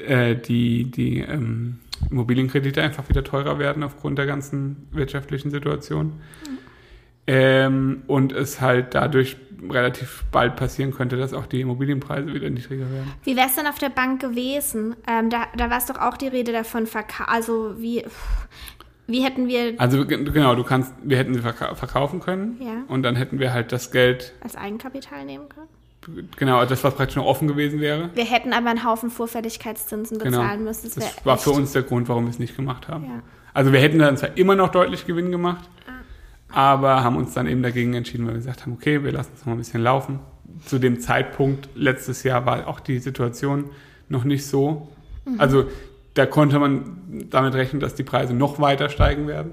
[0.05, 1.79] äh, die, die, ähm,
[2.11, 6.15] Immobilienkredite einfach wieder teurer werden aufgrund der ganzen wirtschaftlichen Situation.
[7.27, 9.37] Ähm, und es halt dadurch
[9.71, 13.13] relativ bald passieren könnte, dass auch die Immobilienpreise wieder niedriger werden.
[13.25, 14.95] Wie wäre es denn auf der Bank gewesen?
[15.09, 18.05] Ähm, da da war es doch auch die Rede davon, verka also wie,
[19.07, 22.83] wie hätten wir Also genau, du kannst, wir hätten sie verka verkaufen können Ja.
[22.89, 26.29] und dann hätten wir halt das Geld, als Eigenkapital nehmen können?
[26.37, 28.11] genau, das was praktisch noch offen gewesen wäre.
[28.15, 30.41] Wir hätten aber einen Haufen Vorfälligkeitszinsen Genau.
[30.43, 30.91] bezahlen müssen.
[30.95, 33.05] Das, Das war für uns der Grund, warum wir es nicht gemacht haben.
[33.05, 33.23] Ja.
[33.55, 35.65] Also wir hätten dann zwar immer noch deutlich Gewinn gemacht,
[36.51, 39.41] aber haben uns dann eben dagegen entschieden, weil wir gesagt haben, okay, wir lassen es
[39.41, 40.21] noch mal ein bisschen laufen.
[40.67, 43.71] Zu dem Zeitpunkt letztes Jahr war auch die Situation
[44.09, 44.89] noch nicht so.
[45.39, 45.65] Also
[46.15, 49.53] da konnte man damit rechnen, dass die Preise noch weiter steigen werden.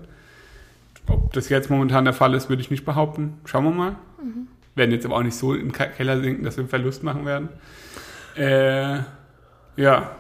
[1.08, 3.34] Ob das jetzt momentan der Fall ist, würde ich nicht behaupten.
[3.46, 3.96] Schauen wir mal.
[4.76, 7.50] Werden jetzt aber auch nicht so Ke- Keller sinken, dass wir einen Verlust machen werden.
[8.36, 9.00] Äh,
[9.76, 10.12] ja.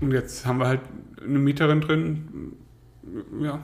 [0.00, 0.80] Und jetzt haben wir halt
[1.24, 2.52] eine Mieterin drin.
[3.40, 3.60] Ja.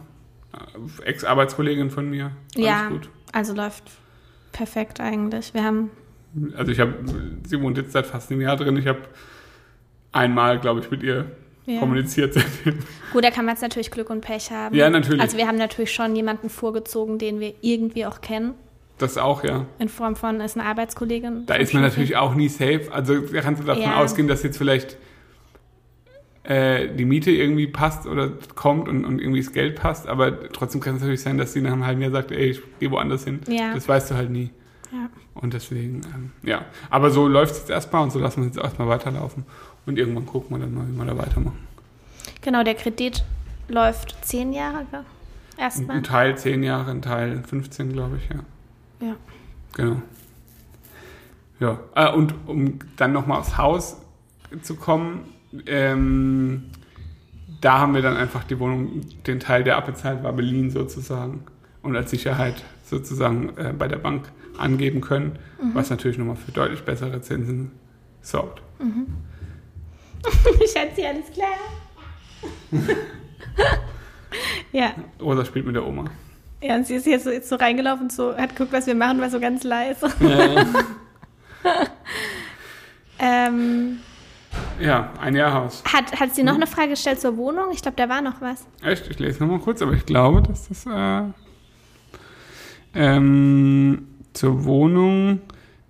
[1.05, 2.33] Ex-Arbeitskollegin von mir.
[2.55, 3.09] Alles Ja, gut.
[3.33, 3.85] also läuft
[4.53, 5.55] perfekt eigentlich.
[5.55, 5.91] Wir haben
[6.57, 6.95] Also ich habe,
[7.47, 8.77] sie wohnt jetzt seit fast einem Jahr drin.
[8.77, 9.01] Ich habe
[10.13, 11.31] einmal, glaube ich, mit ihr
[11.67, 11.81] Ja.
[11.81, 12.79] kommuniziert seitdem.
[13.13, 14.75] Gut, da kann man jetzt natürlich Glück und Pech haben.
[14.75, 15.21] Ja, natürlich.
[15.21, 18.55] Also wir haben natürlich schon jemanden vorgezogen, den wir irgendwie auch kennen.
[18.99, 19.67] Das auch, ja.
[19.79, 21.45] In Form von, ist eine Arbeitskollegin.
[21.47, 22.89] Da ist man natürlich auch nie safe.
[22.93, 23.97] Also da kannst du davon Ja.
[23.99, 24.97] ausgehen, dass jetzt vielleicht
[26.47, 30.81] äh, die Miete irgendwie passt oder kommt und, und irgendwie das Geld passt, aber trotzdem
[30.81, 33.25] kann es natürlich sein, dass sie nach einem halben Jahr sagt, ey, ich gehe woanders
[33.25, 33.41] hin.
[33.49, 33.75] Ja.
[33.75, 34.51] Das weißt du halt nie.
[34.93, 35.11] Ja.
[35.35, 36.65] Und deswegen, ähm, ja.
[36.89, 39.45] Aber so läuft es jetzt erstmal und so lassen wir es jetzt erstmal weiterlaufen.
[39.85, 41.59] Und irgendwann gucken wir dann mal, wie wir da weitermachen.
[42.43, 43.25] Genau, der Kredit
[43.69, 44.87] läuft zehn Jahre
[45.57, 45.97] erstmal.
[45.97, 49.09] Ein Teil 10 Jahre, ein Teil 15, glaube ich, ja.
[49.09, 49.17] Ja.
[49.75, 50.03] Genau.
[51.59, 53.97] Ja, äh, und um dann nochmal aufs Haus
[54.63, 55.25] zu kommen,
[55.67, 56.65] ähm,
[57.61, 61.45] da haben wir dann einfach die Wohnung, den Teil, der abbezahlt war, beliehen sozusagen
[61.83, 65.39] und als Sicherheit sozusagen äh, bei der Bank angeben können,
[65.75, 67.73] was natürlich nochmal für deutlich bessere Zinsen
[68.23, 68.63] sorgt.
[70.73, 71.57] Schatzi, alles klar?
[74.73, 74.95] ja.
[75.21, 76.05] Rosa spielt mit der Oma.
[76.63, 78.95] Ja, und sie ist jetzt so, jetzt so reingelaufen und so, hat geguckt, was wir
[78.95, 80.09] machen, war so ganz leise.
[83.19, 83.99] ähm,
[84.81, 85.83] Ja, ein Jahrhaus.
[85.93, 87.67] hat, hat sie noch eine Frage gestellt zur Wohnung?
[87.73, 88.67] Ich glaube, da war noch was.
[88.83, 89.09] Echt?
[89.09, 91.23] Ich lese nochmal kurz, aber ich glaube, dass das äh,
[92.95, 95.41] ähm, zur Wohnung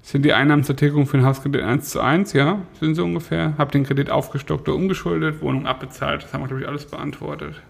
[0.02, 3.54] sind die Einnahmen zur Tilgung für den Hauskredit 1 zu 1, ja, sind so ungefähr.
[3.58, 6.22] Hab den Kredit aufgestockt oder umgeschuldet, Wohnung abbezahlt.
[6.22, 7.60] Das haben wir, glaube ich, alles beantwortet.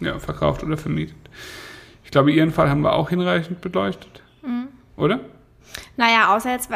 [0.00, 1.16] Ja, verkauft oder vermietet.
[2.04, 4.22] Ich glaube, Ihren Fall haben wir auch hinreichend beleuchtet.
[4.96, 5.20] Oder?
[5.96, 6.68] Naja, außer jetzt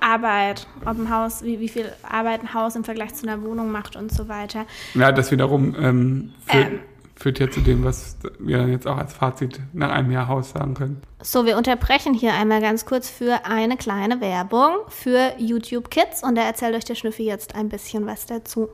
[0.00, 3.70] Arbeit, ob ein Haus, wie, wie viel Arbeit ein Haus im Vergleich zu einer Wohnung
[3.70, 4.66] macht und so weiter.
[4.94, 6.78] Ja, das wiederum ähm, führt, Ähm.
[7.16, 10.50] führt ja zu dem, was wir dann jetzt auch als Fazit nach einem Jahr Haus
[10.50, 11.02] sagen können.
[11.22, 16.36] So, wir unterbrechen hier einmal ganz kurz für eine kleine Werbung für YouTube Kids und
[16.36, 18.68] da erzählt euch der Schnüffi jetzt ein bisschen was dazu.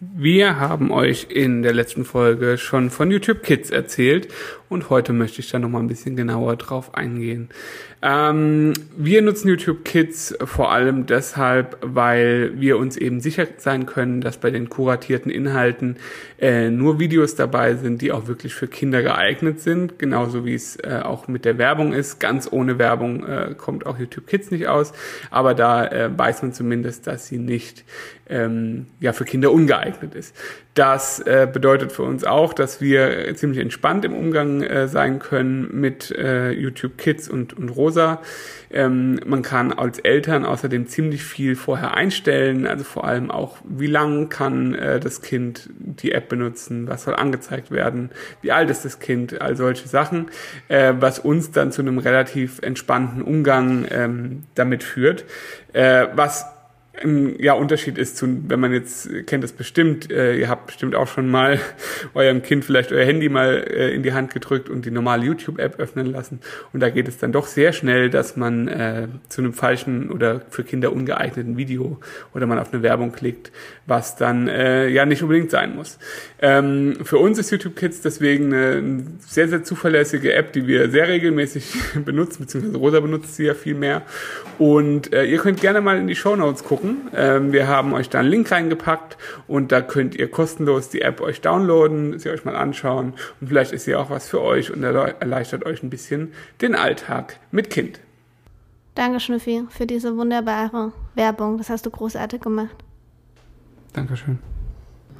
[0.00, 4.28] Wir haben euch in der letzten Folge schon von YouTube Kids erzählt
[4.74, 7.48] und heute möchte ich da noch mal ein bisschen genauer drauf eingehen.
[8.02, 14.20] Ähm, wir nutzen YouTube Kids vor allem deshalb, weil wir uns eben sicher sein können,
[14.20, 15.96] dass bei den kuratierten Inhalten
[16.38, 20.76] äh, nur Videos dabei sind, die auch wirklich für Kinder geeignet sind, genauso wie es
[20.76, 22.18] äh, auch mit der Werbung ist.
[22.18, 24.92] Ganz ohne Werbung äh, kommt auch YouTube Kids nicht aus,
[25.30, 27.84] aber da äh, weiß man zumindest, dass sie nicht
[28.28, 30.36] ähm, ja für Kinder ungeeignet ist.
[30.74, 35.68] Das äh, bedeutet für uns auch, dass wir ziemlich entspannt im Umgang äh, sein können
[35.72, 38.20] mit äh, YouTube Kids und, und Rosa.
[38.72, 43.86] Ähm, man kann als Eltern außerdem ziemlich viel vorher einstellen, also vor allem auch, wie
[43.86, 48.10] lang kann äh, das Kind die App benutzen, was soll angezeigt werden,
[48.42, 50.26] wie alt ist das Kind, all solche Sachen,
[50.66, 55.24] äh, was uns dann zu einem relativ entspannten Umgang ähm, damit führt,
[55.72, 56.46] äh, was
[57.02, 60.66] ein ja, Unterschied ist zu, wenn man jetzt äh, kennt das bestimmt, äh, ihr habt
[60.66, 61.58] bestimmt auch schon mal
[62.14, 65.80] eurem Kind vielleicht euer Handy mal äh, in die Hand gedrückt und die normale YouTube-App
[65.80, 66.40] öffnen lassen.
[66.72, 70.42] Und da geht es dann doch sehr schnell, dass man äh, zu einem falschen oder
[70.50, 71.98] für Kinder ungeeigneten Video
[72.34, 73.50] oder man auf eine Werbung klickt,
[73.86, 75.98] was dann äh, ja nicht unbedingt sein muss.
[76.40, 81.08] Ähm, für uns ist YouTube Kids deswegen eine sehr, sehr zuverlässige App, die wir sehr
[81.08, 84.02] regelmäßig benutzen, beziehungsweise Rosa benutzt sie ja viel mehr.
[84.58, 86.83] Und äh, ihr könnt gerne mal in die Show Notes gucken.
[87.14, 89.16] Ähm, wir haben euch da einen Link reingepackt
[89.46, 93.72] und da könnt ihr kostenlos die App euch downloaden, sie euch mal anschauen und vielleicht
[93.72, 98.00] ist sie auch was für euch und erleichtert euch ein bisschen den Alltag mit Kind.
[98.94, 101.58] Danke, Schnüffi, für diese wunderbare Werbung.
[101.58, 102.76] Das hast du großartig gemacht.
[103.92, 104.38] Dankeschön.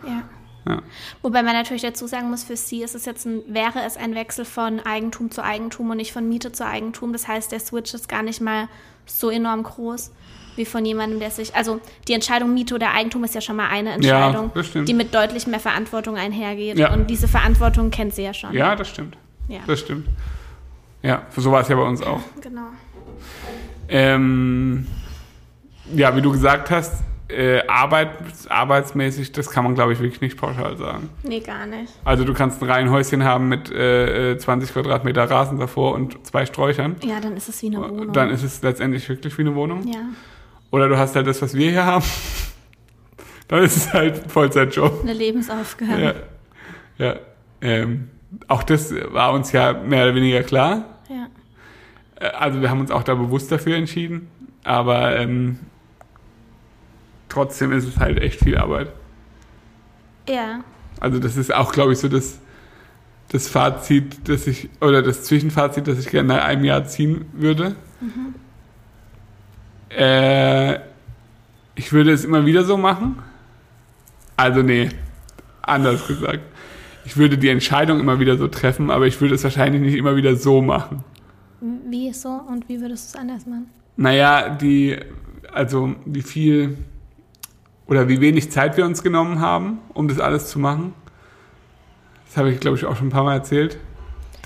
[0.06, 0.22] Ja.
[0.66, 0.82] Ja.
[1.20, 4.14] Wobei man natürlich dazu sagen muss, für sie ist es jetzt ein, wäre es ein
[4.14, 7.12] Wechsel von Eigentum zu Eigentum und nicht von Miete zu Eigentum.
[7.12, 8.68] Das heißt, der Switch ist gar nicht mal
[9.04, 10.10] so enorm groß
[10.56, 11.54] wie von jemandem, der sich.
[11.54, 14.88] Also die Entscheidung Miete oder Eigentum ist ja schon mal eine Entscheidung, stimmt.
[14.88, 16.78] die mit deutlich mehr Verantwortung einhergeht.
[16.78, 16.92] Ja.
[16.92, 18.52] Und diese Verantwortung kennt sie ja schon.
[18.52, 19.16] Ja, das stimmt.
[19.48, 19.60] Ja.
[19.66, 20.08] Das stimmt.
[21.02, 22.20] Ja, so war es ja bei uns auch.
[22.40, 22.68] Genau.
[23.88, 24.86] Ähm,
[25.94, 28.10] ja, wie du gesagt hast, äh, Arbeit,
[28.48, 31.10] arbeitsmäßig, das kann man, glaube ich, wirklich nicht pauschal sagen.
[31.22, 31.92] Nee, gar nicht.
[32.04, 36.46] Also du kannst ein Reihenhäuschen haben mit äh, äh, 20 Quadratmeter Rasen davor und zwei
[36.46, 36.96] Sträuchern.
[37.02, 38.12] Ja, dann ist es wie eine Wohnung.
[38.12, 39.86] Dann ist es letztendlich wirklich wie eine Wohnung.
[39.86, 40.00] ja,
[40.74, 42.04] Oder du hast halt das, was wir hier haben.
[43.48, 45.02] Dann ist es halt ein Vollzeitjob.
[45.02, 46.02] eine Lebensaufgabe.
[46.98, 47.06] Ja.
[47.06, 47.14] ja.
[47.60, 48.10] Ähm,
[48.48, 50.98] auch das war uns ja mehr oder weniger klar.
[51.08, 51.28] Ja.
[52.18, 54.26] Äh, Also wir haben uns auch da bewusst dafür entschieden.
[54.64, 55.60] Aber ähm,
[57.28, 58.88] trotzdem ist es halt echt viel Arbeit.
[60.28, 60.64] ja.
[60.98, 62.40] Also das ist auch, glaube ich, so das,
[63.28, 67.76] das Fazit, das ich, oder das Zwischenfazit, das ich gerne nach einem Jahr ziehen würde.
[69.96, 70.80] Äh,
[71.74, 73.22] ich würde es immer wieder so machen.
[74.36, 74.88] Also nee,
[75.62, 76.40] anders gesagt.
[77.04, 80.16] Ich würde die Entscheidung immer wieder so treffen, aber ich würde es wahrscheinlich nicht immer
[80.16, 81.04] wieder so machen.
[81.60, 83.66] Wie so und wie würdest du es anders machen?
[83.96, 84.96] Naja, die,
[85.52, 86.76] also wie viel
[87.86, 90.94] oder wie wenig Zeit wir uns genommen haben, um das alles zu machen.
[92.26, 93.78] Das habe ich, glaube ich, auch schon ein paar Mal erzählt.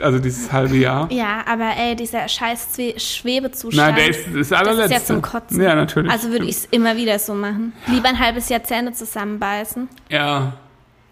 [0.02, 1.11] Also dieses halbe Jahr.
[1.11, 3.96] Ja, aber ey, dieser scheiß Schwebezustand.
[3.96, 4.94] Nein, der ist allerletzte.
[4.94, 5.61] Das ist ja zum Kotzen.
[5.62, 6.11] Ja, natürlich.
[6.11, 7.72] Also würde ich es immer wieder so machen.
[7.87, 10.54] Lieber ein halbes Jahr Zähne zusammenbeißen Ja,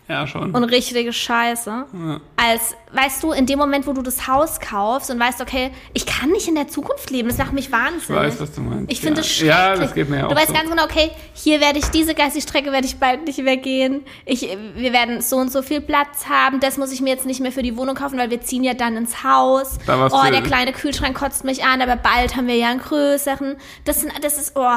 [0.08, 0.54] ja schon.
[0.54, 1.70] und richtige Scheiße.
[1.70, 2.20] Ja.
[2.36, 6.06] Als, weißt du, in dem Moment, wo du das Haus kaufst und weißt, okay, ich
[6.06, 8.08] kann nicht in der Zukunft leben, das macht mich wahnsinnig.
[8.08, 8.92] Ich weiß, was du meinst.
[8.92, 9.20] Ich finde ja.
[9.20, 9.48] es schrecklich.
[9.48, 10.54] Ja, das geht mir ja auch Du weißt so.
[10.54, 14.02] ganz genau, okay, hier werde ich, diese Geistesstrecke werde ich bald nicht mehr gehen.
[14.24, 14.42] Ich,
[14.76, 16.60] wir werden so und so viel Platz haben.
[16.60, 18.74] Das muss ich mir jetzt nicht mehr für die Wohnung kaufen, weil wir ziehen ja
[18.74, 19.78] dann ins Haus.
[19.86, 23.56] Da oh, der kleine Kühlschrank kotzt mich an, aber bald haben wir ja einen größeren.
[23.84, 24.68] Das, sind, das ist, oh,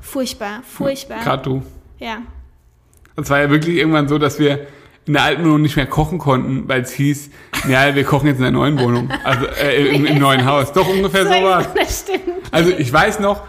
[0.00, 1.22] furchtbar, furchtbar.
[1.22, 1.62] Gerade du.
[1.98, 2.18] Ja.
[3.16, 4.66] Es war ja wirklich irgendwann so, dass wir
[5.06, 7.30] in der alten Wohnung nicht mehr kochen konnten, weil es hieß,
[7.68, 9.08] ja, wir kochen jetzt in der neuen Wohnung.
[9.24, 10.72] Also äh, im, im neuen Haus.
[10.72, 11.64] Doch ungefähr so war.
[11.76, 12.06] Das.
[12.50, 13.42] Also ich weiß noch,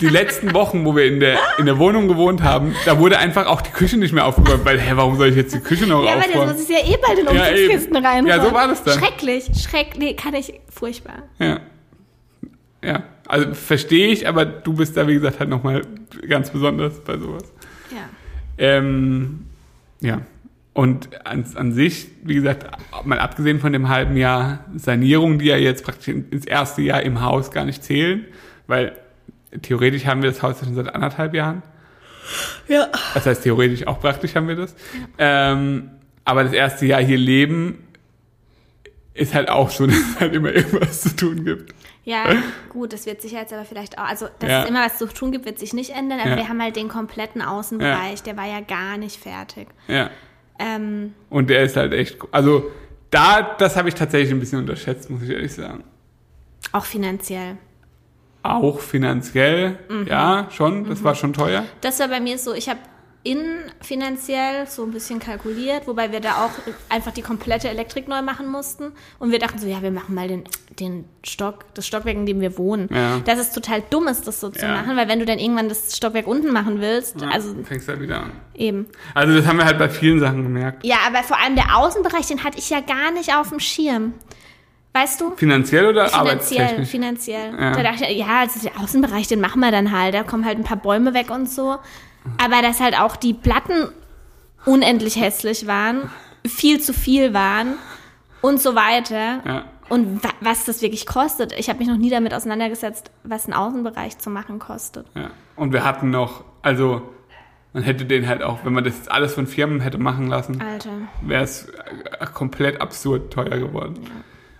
[0.00, 3.46] die letzten Wochen, wo wir in der, in der Wohnung gewohnt haben, da wurde einfach
[3.46, 6.04] auch die Küche nicht mehr aufgeräumt, weil, hä, warum soll ich jetzt die Küche noch
[6.04, 6.52] Ja, aber das aufräumen?
[6.52, 7.30] muss ich ja eh bald in Ja.
[7.48, 8.26] Umzugskisten reinräumen.
[8.26, 8.98] Ja, so war das dann.
[8.98, 11.22] Schrecklich, schrecklich, nee, kann ich, furchtbar.
[11.38, 11.60] Ja.
[12.84, 13.02] Ja.
[13.26, 15.82] Also verstehe ich, aber du bist da, wie gesagt, halt nochmal
[16.28, 17.44] ganz besonders bei sowas.
[17.90, 18.08] Ja.
[18.58, 19.46] Ähm,
[20.00, 20.20] ja.
[20.78, 22.64] Und an, an sich, wie gesagt,
[23.04, 27.20] mal abgesehen von dem halben Jahr Sanierung, die ja jetzt praktisch ins erste Jahr im
[27.20, 28.24] Haus gar nicht zählen,
[28.68, 28.96] weil
[29.62, 31.62] theoretisch haben wir das Haus ja schon seit anderthalb Jahren.
[32.68, 32.86] Ja.
[33.14, 34.76] Das heißt, theoretisch auch praktisch haben wir das.
[35.18, 35.90] Ähm,
[36.24, 37.82] aber das erste Jahr hier leben
[39.14, 41.74] ist halt auch so, dass es halt immer irgendwas zu tun gibt.
[42.04, 42.24] Ja,
[42.68, 44.62] gut, das wird sich jetzt aber vielleicht auch, also dass Ja.
[44.62, 46.36] es immer was zu tun gibt, wird sich nicht ändern, aber Ja.
[46.36, 49.66] wir haben halt den kompletten Außenbereich, der war ja gar nicht fertig.
[49.88, 50.08] Ja.
[50.58, 52.70] Ähm, Und der ist halt echt, also
[53.10, 55.84] da, das habe ich tatsächlich ein bisschen unterschätzt, muss ich ehrlich sagen.
[56.72, 57.56] auch finanziell.
[58.42, 60.06] Auch finanziell, Mhm.
[60.06, 61.64] ja, schon, das war schon teuer.
[61.80, 62.78] Das war bei mir so, ich habe
[63.24, 66.50] innen finanziell so ein bisschen kalkuliert, wobei wir da auch
[66.88, 68.92] einfach die komplette Elektrik neu machen mussten.
[69.18, 70.44] Und wir dachten so, ja, wir machen mal den,
[70.78, 72.88] den Stock, das Stockwerk, in dem wir wohnen.
[72.92, 73.18] Ja.
[73.24, 74.72] Das ist total dumm ist, das so zu Ja.
[74.72, 78.00] machen, weil wenn du dann irgendwann das Stockwerk unten machen willst, Ja, also fängst halt
[78.00, 78.32] wieder an.
[78.54, 78.86] eben.
[79.14, 80.84] Also das haben wir halt bei vielen Sachen gemerkt.
[80.86, 84.14] Ja, aber vor allem der Außenbereich, den hatte ich ja gar nicht auf dem Schirm.
[84.94, 85.32] Weißt du?
[85.36, 87.52] Finanziell oder Finanziell, finanziell.
[87.52, 87.72] Ja.
[87.72, 90.14] Da dachte ich, ja, also der Außenbereich, den machen wir dann halt.
[90.14, 91.76] Da kommen halt ein paar Bäume weg und so.
[92.36, 93.88] Aber dass halt auch die Platten
[94.64, 96.10] unendlich hässlich waren,
[96.46, 97.74] viel zu viel waren
[98.40, 99.40] und so weiter.
[99.44, 99.64] Ja.
[99.88, 101.52] Und wa was das wirklich kostet.
[101.58, 105.06] Ich habe mich noch nie damit auseinandergesetzt, was ein Außenbereich zu machen kostet.
[105.14, 105.30] Ja.
[105.56, 107.02] Und wir hatten noch, also
[107.72, 110.62] man hätte den halt auch, wenn man das jetzt alles von Firmen hätte machen lassen,
[111.22, 113.94] wäre es äh, komplett absurd teuer geworden.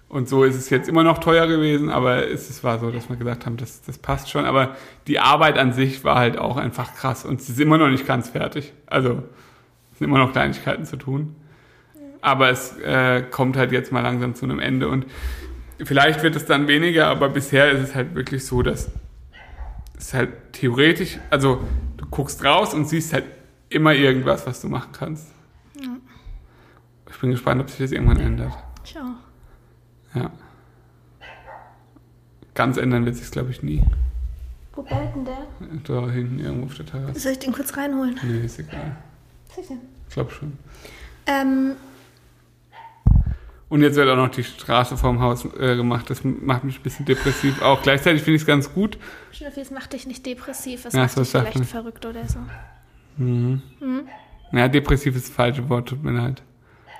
[0.08, 3.16] Und so ist es jetzt immer noch teuer gewesen, aber es, war so, dass wir
[3.16, 4.46] gesagt haben, das, das passt schon.
[4.46, 4.74] Aber
[5.06, 8.06] die Arbeit an sich war halt auch einfach krass und sie ist immer noch nicht
[8.06, 8.72] ganz fertig.
[8.86, 9.22] Also
[9.92, 11.36] es sind immer noch Kleinigkeiten zu tun.
[12.22, 15.04] Aber es äh, kommt halt jetzt mal langsam zu einem Ende und
[15.78, 18.90] vielleicht wird es dann weniger, aber bisher ist es halt wirklich so, dass
[19.96, 21.62] es halt theoretisch, also
[21.96, 23.24] du guckst raus und siehst halt
[23.68, 25.28] immer irgendwas, was du machen kannst.
[27.10, 28.52] Ich bin gespannt, ob sich das irgendwann ändert.
[28.84, 29.27] Ich auch.
[30.14, 30.30] Ja.
[32.54, 33.84] Ganz ändern wird sich glaube ich, nie.
[34.74, 35.38] Wo bellt denn der?
[35.84, 37.18] Da hinten irgendwo auf der Terrasse.
[37.20, 38.18] Soll ich den kurz reinholen?
[38.22, 38.96] Nee, ist egal.
[39.54, 39.74] Sicher.
[40.08, 40.52] Ich glaube schon.
[41.26, 41.72] Ähm,
[43.68, 46.08] Und jetzt wird auch noch die Straße vorm Haus äh, gemacht.
[46.10, 47.60] Das macht mich ein bisschen depressiv.
[47.62, 48.98] Auch gleichzeitig finde ich es ganz gut.
[49.32, 51.64] Schnüffel, es macht dich nicht depressiv, es Ja, macht so dich vielleicht man.
[51.64, 52.38] verrückt oder so.
[54.52, 56.42] Ja, depressiv ist das falsche Wort, tut mir leid.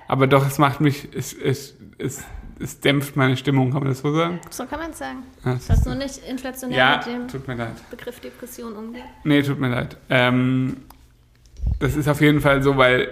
[0.08, 2.24] Aber doch, es macht mich, es, es, es,
[2.60, 4.40] es dämpft meine Stimmung, kann man das so sagen?
[4.50, 5.22] So kann man es sagen.
[5.44, 7.90] Ja, Du hast nur nicht inflationär ja mit dem tut mir leid.
[7.90, 9.04] Begriff Depression umgehen.
[9.24, 9.96] Nee, tut mir leid.
[10.10, 10.78] Ähm,
[11.78, 13.08] das ist auf jeden Fall so, weil,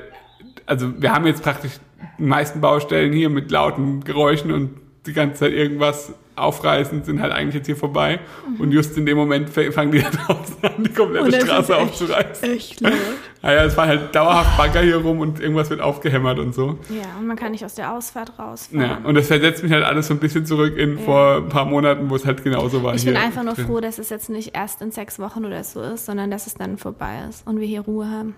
[0.67, 1.73] also wir haben jetzt praktisch
[2.19, 7.33] die meisten Baustellen hier mit lauten Geräuschen und die ganze Zeit irgendwas aufreißen, sind halt
[7.33, 8.21] eigentlich jetzt hier vorbei.
[8.59, 12.51] Und just in dem Moment fangen die da draußen an, die komplette Straße echt- aufzureißen.
[12.51, 12.93] Echt laut.
[13.43, 16.79] Naja, es war halt dauerhaft Bagger hier rum und irgendwas wird aufgehämmert und so.
[16.89, 18.81] Ja, und man kann nicht aus der Ausfahrt rausfahren.
[18.85, 21.05] Ja, und das versetzt mich halt alles so ein bisschen zurück in Ja.
[21.05, 22.97] vor ein paar Monaten, wo es halt genauso war.
[22.97, 23.67] Ich bin einfach nur drin.
[23.67, 26.55] froh, dass es jetzt nicht erst in sechs Wochen oder so ist, sondern dass es
[26.55, 28.35] dann vorbei ist und wir hier Ruhe haben.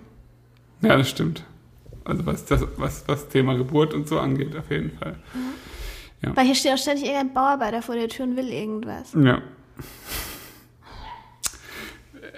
[0.81, 1.43] Ja, das stimmt.
[2.05, 5.15] Also was das, was das Thema Geburt und so angeht, auf jeden Fall.
[6.21, 9.13] Weil hier steht auch ständig irgendein Bauarbeiter vor der Tür und will irgendwas.
[9.13, 9.41] Ja.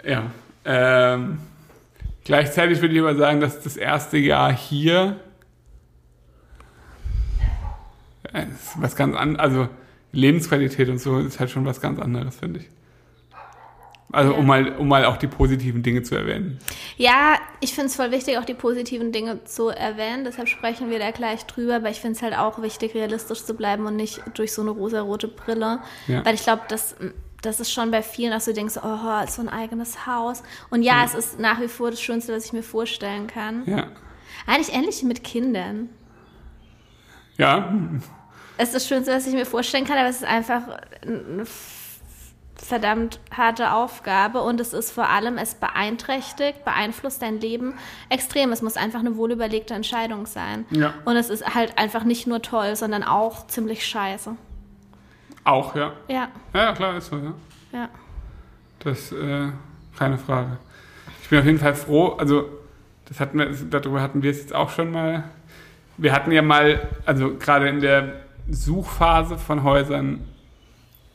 [0.05, 0.31] Ja.
[0.65, 1.39] Ähm,
[2.23, 5.19] gleichzeitig würde ich aber sagen, dass das erste Jahr hier
[8.33, 9.69] äh, ist was ganz anderes, also
[10.11, 12.69] Lebensqualität und so ist halt schon was ganz anderes, finde ich.
[14.13, 14.38] Also Ja.
[14.38, 16.60] um mal, um mal auch die positiven Dinge zu erwähnen.
[16.97, 20.24] Ja, ich finde es voll wichtig, auch die positiven Dinge zu erwähnen.
[20.26, 21.76] Deshalb sprechen wir da gleich drüber.
[21.78, 24.71] Aber ich finde es halt auch wichtig, realistisch zu bleiben und nicht durch so eine
[24.71, 25.80] rosarote Brille.
[26.08, 26.26] Ja.
[26.26, 26.95] Weil ich glaube, das,
[27.41, 30.43] das ist schon bei vielen, dass du denkst, oh, so ein eigenes Haus.
[30.69, 33.63] Und ja, es ist nach wie vor das Schönste, was ich mir vorstellen kann.
[33.65, 33.88] Ja.
[34.47, 35.89] Eigentlich ähnlich mit Kindern.
[37.38, 37.74] Ja,
[38.58, 40.63] Es ist das Schönste, was ich mir vorstellen kann, aber es ist einfach
[41.02, 41.45] eine
[42.63, 47.74] verdammt harte Aufgabe und es ist vor allem, es beeinträchtigt, beeinflusst dein Leben
[48.10, 48.52] extrem.
[48.52, 50.65] Es muss einfach eine wohlüberlegte Entscheidung sein.
[50.69, 50.93] Ja.
[51.06, 54.36] Und es ist halt einfach nicht nur toll, sondern auch ziemlich scheiße.
[55.43, 55.93] auch, ja.
[56.08, 57.34] Ja, Ja, klar, ist so, ja.
[57.74, 57.89] ja.
[58.80, 59.50] Das, äh,
[59.97, 60.58] keine Frage.
[61.24, 62.50] Ich bin auf jeden Fall froh, also
[63.06, 65.24] das hatten wir, darüber hatten wir es jetzt auch schon mal.
[65.97, 70.26] Wir hatten ja mal, also gerade in der Suchphase von Häusern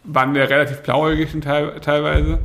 [0.07, 2.39] waren wir relativ blauäugig teilweise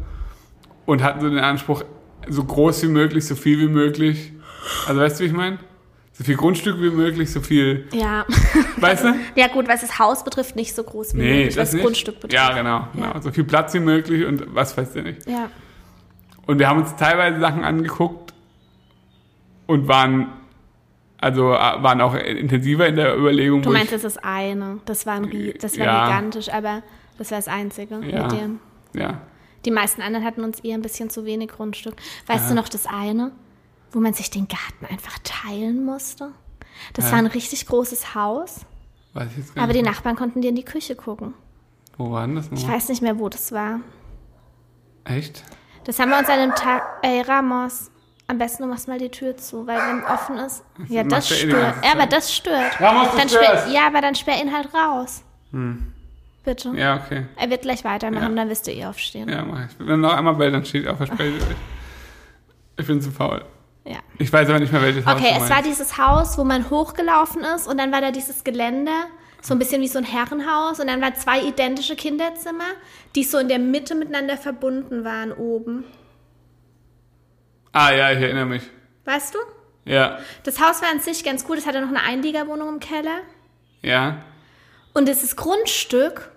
[0.85, 1.83] und hatten so den Anspruch,
[2.27, 4.31] so groß wie möglich, so viel wie möglich.
[4.87, 5.59] Also weißt du, wie ich meine?
[6.13, 8.25] So viel Grundstück wie möglich, so viel, Ja.
[8.77, 9.13] weißt du?
[9.35, 11.73] ja, gut, was das Haus betrifft, nicht so groß wie Nee, möglich, was das das
[11.75, 11.83] nicht.
[11.83, 12.33] Grundstück betrifft.
[12.33, 13.13] Ja, genau, genau.
[13.13, 13.21] Ja.
[13.21, 15.27] So viel Platz wie möglich und was weiß ich nicht.
[15.27, 15.49] Ja.
[16.45, 18.33] Und wir haben uns teilweise Sachen angeguckt
[19.67, 20.27] und waren,
[21.19, 23.61] also äh, waren auch intensiver in der Überlegung.
[23.61, 24.79] Du meinst, ich, das ist eine.
[24.85, 26.05] Das war, ein, das war Ja.
[26.05, 26.83] gigantisch, aber
[27.17, 28.23] das war das Einzige Ja.
[28.23, 28.59] mit dem.
[28.93, 29.21] ja,
[29.65, 31.95] Die meisten anderen hatten uns eher ein bisschen zu wenig Grundstück.
[32.27, 32.49] Weißt Ja.
[32.49, 33.31] du noch das eine,
[33.91, 36.31] wo man sich den Garten einfach teilen musste?
[36.93, 37.11] Das Ja.
[37.11, 38.61] war ein richtig großes Haus,
[39.13, 39.91] weiß ich jetzt gar aber die nicht.
[39.91, 41.33] Nachbarn konnten dir in die Küche gucken.
[41.97, 42.77] Wo war denn das Ich nochmal?
[42.77, 43.81] weiß nicht mehr, wo das war.
[45.03, 45.43] Echt?
[45.83, 46.83] Das haben wir uns an dem Tag.
[47.03, 47.91] Ey, Ramos,
[48.27, 50.63] am besten du machst mal die Tür zu, weil wenn offen ist.
[50.87, 51.75] Ja, das eh die stört.
[51.85, 52.79] Ja, aber das stört.
[52.79, 55.23] Ramos, Dann sperr, ja, aber dann sperr ihn halt raus.
[56.43, 56.71] Bitte.
[56.75, 57.25] Ja, okay.
[57.35, 58.35] Er wird gleich weitermachen, Ja.
[58.35, 59.29] dann wirst du eh aufstehen.
[59.29, 59.71] Ja, mach ich.
[59.77, 61.55] Wenn noch einmal bellt, dann steht auf, verspreche ich euch.
[62.79, 63.43] Ich bin zu faul.
[63.85, 63.97] Ja.
[64.17, 67.43] Ich weiß aber nicht mehr, welches Haus Okay, es war dieses Haus, wo man hochgelaufen
[67.43, 68.91] ist und dann war da dieses Gelände,
[69.41, 72.63] so ein bisschen wie so ein Herrenhaus und dann waren zwei identische Kinderzimmer,
[73.15, 75.83] die so in der Mitte miteinander verbunden waren oben.
[77.71, 78.63] Ah ja, ich erinnere mich.
[79.05, 79.39] Weißt du?
[79.85, 83.17] Ja, Das Haus war an sich ganz cool, das hatte noch eine Einliegerwohnung im Keller
[83.81, 84.17] ja.
[84.93, 86.30] und dieses Grundstück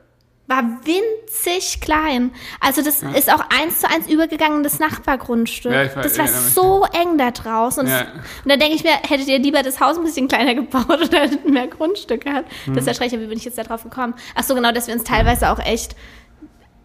[0.46, 2.30] war winzig klein.
[2.61, 5.72] Also das ist auch eins zu eins übergegangen das Nachbargrundstück.
[5.72, 7.85] Ja, weiß- das war so eng da draußen.
[7.85, 8.00] Und, Ja.
[8.02, 11.20] und dann denke ich mir, hättet ihr lieber das Haus ein bisschen kleiner gebaut oder
[11.22, 12.50] hättet mehr Grundstück gehabt?
[12.66, 12.74] Hm.
[12.74, 14.12] Das ist ja schrecklich, wie bin ich jetzt da drauf gekommen?
[14.35, 15.96] Ach so, genau, dass wir uns teilweise auch echt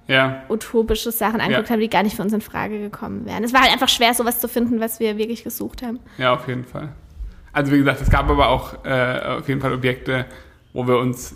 [0.08, 1.74] Ja, utopische Sachen angeguckt Ja.
[1.74, 3.44] haben, die gar nicht für uns in Frage gekommen wären.
[3.44, 6.00] Es war halt einfach schwer, sowas zu finden, was wir wirklich gesucht haben.
[6.18, 6.90] ja, auf jeden Fall.
[7.52, 10.26] Also wie gesagt, es gab aber auch äh, auf jeden Fall Objekte,
[10.72, 11.36] wo wir uns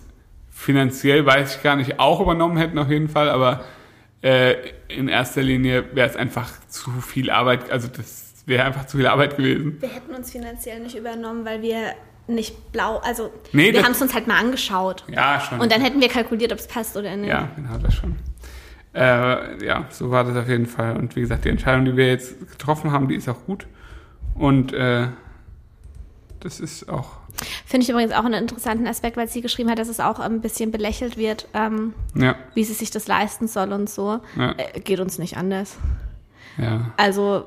[0.53, 3.63] finanziell, weiß ich gar nicht, auch übernommen hätten auf jeden Fall, aber
[4.21, 4.55] äh,
[4.87, 9.07] in erster Linie wäre es einfach zu viel Arbeit, also das wäre einfach zu viel
[9.07, 9.77] Arbeit gewesen.
[9.81, 11.93] Wir hätten uns finanziell nicht übernommen, weil wir
[12.27, 15.03] nicht blau, also Nee, wir haben es uns halt mal angeschaut.
[15.09, 15.59] Ja, schon.
[15.59, 17.29] Und dann hätten wir kalkuliert, ob es passt oder nicht.
[17.29, 18.15] Ja, genau, das schon.
[18.93, 20.95] Äh, ja, so war das auf jeden Fall.
[20.95, 23.65] Und wie gesagt, die Entscheidung, die wir jetzt getroffen haben, die ist auch gut.
[24.35, 25.07] Und äh,
[26.43, 27.09] das ist auch.
[27.65, 30.41] Finde ich übrigens auch einen interessanten Aspekt, weil sie geschrieben hat, dass es auch ein
[30.41, 34.19] bisschen belächelt wird, ähm, Ja, wie sie sich das leisten soll und so.
[34.37, 34.51] Ja.
[34.57, 35.77] Äh, geht uns nicht anders.
[36.57, 36.91] ja.
[36.97, 37.45] Also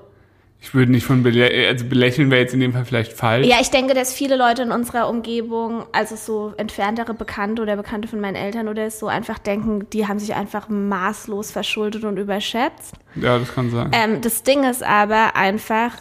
[0.60, 3.46] Ich würde nicht von belä also belächeln wäre jetzt in dem Fall vielleicht falsch.
[3.46, 8.08] Ja, ich denke, dass viele Leute in unserer Umgebung, also so entferntere Bekannte oder Bekannte
[8.08, 12.94] von meinen Eltern oder so, einfach denken, die haben sich einfach maßlos verschuldet und überschätzt.
[13.14, 13.90] Ja, das kann sein.
[13.92, 15.92] Ähm, das Ding ist aber einfach,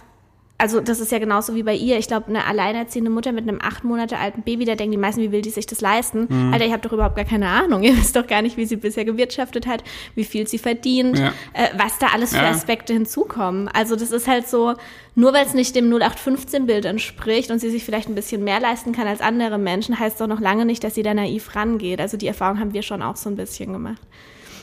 [0.57, 1.97] also das ist ja genauso wie bei ihr.
[1.97, 5.19] Ich glaube, eine alleinerziehende Mutter mit einem acht Monate alten Baby, da denken die meisten,
[5.21, 6.27] wie will die sich das leisten?
[6.29, 6.53] Mhm.
[6.53, 7.83] Alter, ich habe doch überhaupt gar keine Ahnung.
[7.83, 9.83] Ihr wisst doch gar nicht, wie sie bisher gewirtschaftet hat,
[10.15, 11.33] wie viel sie verdient, Ja.
[11.53, 12.51] äh, was da alles für Ja.
[12.51, 13.67] Aspekte hinzukommen.
[13.67, 14.75] Also das ist halt so,
[15.13, 18.93] nur weil es nicht dem 0815-Bild entspricht und sie sich vielleicht ein bisschen mehr leisten
[18.93, 21.99] kann als andere Menschen, heißt doch noch lange nicht, dass sie da naiv rangeht.
[21.99, 24.01] Also die Erfahrung haben wir schon auch so ein bisschen gemacht.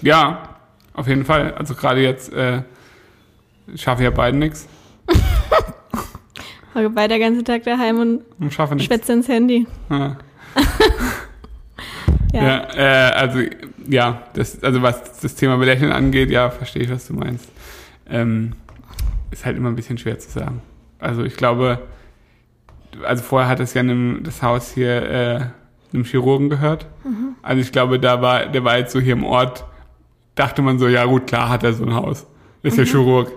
[0.01, 0.57] Ja,
[0.95, 1.53] auf jeden Fall.
[1.55, 2.63] Also gerade jetzt äh,
[3.77, 4.67] schaffe ich ja beiden nichts.
[6.75, 8.87] War bei der ganze Tag daheim und Und schaffe nichts.
[8.87, 9.67] schwätze ins Handy.
[9.91, 10.17] Ja.
[12.35, 12.43] Ja.
[12.43, 13.41] Ja, äh, also
[13.87, 17.47] ja, das, also was das Thema Belächeln angeht, ja, verstehe ich, was du meinst.
[18.09, 18.55] Ähm,
[19.31, 20.63] ist halt immer ein bisschen schwer zu sagen.
[20.99, 21.81] Also ich glaube,
[23.05, 25.41] also vorher hat es ja einem, das Haus hier äh,
[25.93, 26.87] einem Chirurgen gehört.
[27.43, 29.67] Also ich glaube, da war, der war jetzt so hier im Ort,
[30.35, 32.27] dachte man so, ja gut, klar hat er so ein Haus.
[32.63, 33.31] Ist ja Chirurg.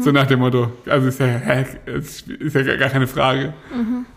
[0.00, 0.72] So nach dem Motto.
[0.86, 3.52] Also ist ja, hä, ist, ja gar keine Frage.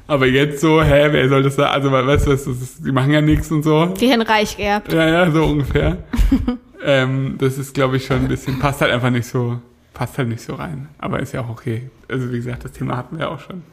[0.07, 1.71] Aber jetzt so, hä, wer soll das da?
[1.71, 3.85] Also weißt du, das ist, die machen ja nichts und so.
[3.87, 4.93] Die haben reich geerbt.
[4.93, 5.97] Ja, ja, so ungefähr.
[6.83, 9.59] ähm, das ist, glaube ich, schon ein bisschen, passt halt einfach nicht so,
[9.93, 10.87] passt halt nicht so rein.
[10.99, 11.89] Aber ist ja auch okay.
[12.09, 13.63] Also wie gesagt, das Thema hatten wir auch schon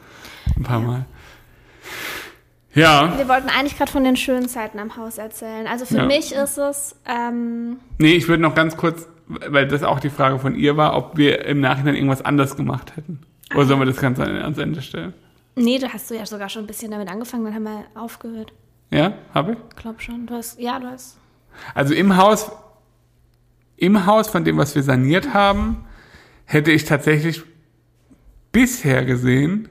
[0.57, 1.05] ein paar Mal.
[2.73, 5.65] Ja, Wir wollten eigentlich gerade von den schönen Zeiten am Haus erzählen.
[5.65, 6.05] Also für Ja.
[6.05, 10.39] mich ist es, ähm, nee, ich würde noch ganz kurz, weil das auch die Frage
[10.39, 13.19] von ihr war, ob wir im Nachhinein irgendwas anders gemacht hätten.
[13.53, 15.13] Oder sollen wir das Ganze an- ans Ende stellen?
[15.57, 18.51] nee, du hast du ja sogar schon ein bisschen damit angefangen, dann haben wir aufgehört.
[18.91, 19.57] Ja, habe ich?
[19.77, 20.25] Glaub schon.
[20.27, 21.17] Du hast, ja, du hast.
[21.73, 22.51] Also im Haus,
[23.77, 25.85] im Haus von dem, was wir saniert haben,
[26.45, 27.41] hätte ich tatsächlich
[28.51, 29.69] bisher gesehen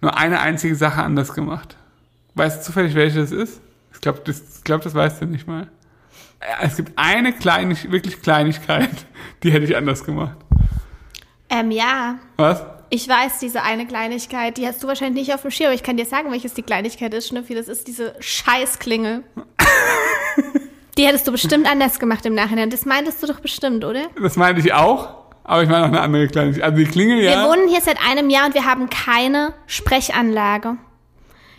[0.00, 1.76] nur eine einzige Sache anders gemacht.
[2.34, 3.60] Weißt du zufällig, welche das ist?
[3.92, 5.68] Ich glaube, das, ich glaub, das weißt du nicht mal.
[6.40, 8.90] Äh, Es gibt eine kleine, wirklich Kleinigkeit,
[9.42, 10.36] die hätte ich anders gemacht.
[11.48, 12.16] Ähm, ja.
[12.36, 12.64] Was?
[12.88, 15.82] Ich weiß, diese eine Kleinigkeit, die hast du wahrscheinlich nicht auf dem Schirm, aber ich
[15.82, 17.54] kann dir sagen, welches die Kleinigkeit ist, Schnüffi.
[17.54, 19.24] Das ist diese Scheißklingel.
[20.96, 22.70] die hättest du bestimmt anders gemacht im Nachhinein.
[22.70, 24.02] Das meintest du doch bestimmt, oder?
[24.20, 25.08] Das meinte ich auch,
[25.42, 26.62] aber ich meine noch eine andere Kleinigkeit.
[26.62, 27.42] Also die Klingel, ja.
[27.42, 30.76] Wir wohnen hier seit einem Jahr und wir haben keine Sprechanlage.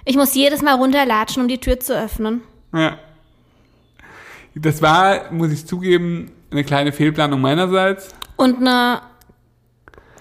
[0.05, 2.41] Ich muss jedes Mal runterlatschen, um die Tür zu öffnen.
[2.73, 2.97] Ja.
[4.61, 8.09] Das war, muss ich zugeben, eine kleine Fehlplanung meinerseits.
[8.37, 9.01] Und eine.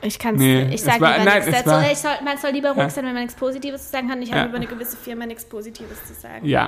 [0.03, 1.70] Ich kann Nee, ich es sag war- lieber nein, nichts es dazu.
[1.70, 2.91] war- Ich soll, man soll lieber ruhig Ja.
[2.91, 4.20] sein, wenn man nichts Positives zu sagen kann.
[4.22, 4.47] Ich habe Ja.
[4.47, 6.45] über eine gewisse Firma nichts Positives zu sagen.
[6.47, 6.66] Ja.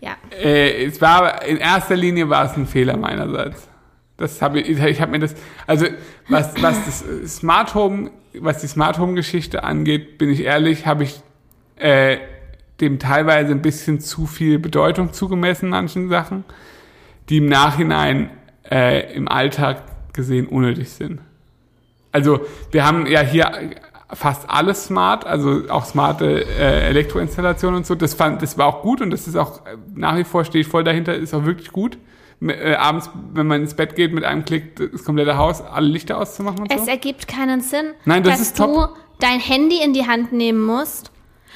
[0.00, 0.16] Ja.
[0.30, 3.68] Äh, es war in erster Linie war es ein Fehler meinerseits.
[4.16, 5.34] Das habe ich, ich habe mir das,
[5.66, 5.86] also
[6.28, 11.04] was was das Smart Home, was die Smart Home Geschichte angeht, bin ich ehrlich, habe
[11.04, 11.20] ich
[11.76, 12.16] äh,
[12.80, 16.44] dem teilweise ein bisschen zu viel Bedeutung zugemessen manchen Sachen,
[17.30, 18.30] die im Nachhinein
[18.70, 21.20] äh, im Alltag gesehen unnötig sind.
[22.12, 22.40] Also
[22.72, 23.50] wir haben ja hier
[24.12, 27.94] fast alles smart, also auch smarte äh, Elektroinstallationen und so.
[27.94, 30.62] Das fand, das war auch gut und das ist auch äh, nach wie vor stehe
[30.62, 31.96] ich voll dahinter, ist auch wirklich gut.
[32.42, 36.18] Äh, abends, wenn man ins Bett geht, mit einem Klick das komplette Haus, alle Lichter
[36.18, 36.90] auszumachen und Es so.
[36.90, 38.86] ergibt keinen Sinn, Nein, das dass ist du
[39.20, 41.12] dein Handy in die Hand nehmen musst.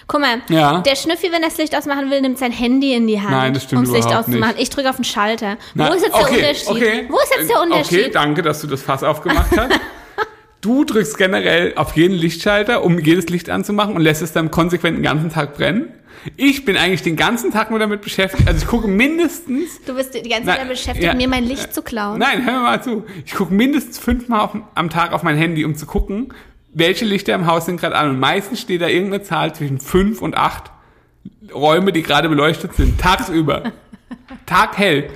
[0.07, 0.81] Guck mal, Ja.
[0.81, 3.55] der Schnüffi, wenn er das Licht ausmachen will, nimmt sein Handy in die Hand, Nein,
[3.55, 4.55] das stimmt um das Licht auszumachen.
[4.57, 4.63] nicht.
[4.63, 5.57] Ich drücke auf den Schalter.
[5.75, 6.69] Na, Wo ist jetzt okay, der Unterschied?
[6.69, 7.05] Okay.
[7.09, 7.99] Wo ist jetzt der Äh, Unterschied?
[8.01, 9.81] Okay, danke, dass du das Fass aufgemacht hast.
[10.61, 14.97] du drückst generell auf jeden Lichtschalter, um jedes Licht anzumachen und lässt es dann konsequent
[14.99, 15.89] den ganzen Tag brennen.
[16.37, 18.49] Ich bin eigentlich den ganzen Tag nur damit beschäftigt.
[18.49, 21.15] Also ich gucke mindestens Du bist die ganze Nein, Zeit damit beschäftigt, ja.
[21.15, 22.19] mir mein Licht zu klauen.
[22.19, 23.05] Nein, hör mal zu.
[23.27, 26.33] Ich gucke mindestens fünfmal auf, am Tag auf mein Handy, um zu gucken,
[26.75, 28.11] welche Lichter im Haus sind gerade an.
[28.11, 30.71] Und meistens steht da irgendeine Zahl zwischen fünf und acht
[31.55, 33.01] Räume, die gerade beleuchtet sind.
[33.01, 33.73] Tagsüber.
[34.47, 35.11] Taghell.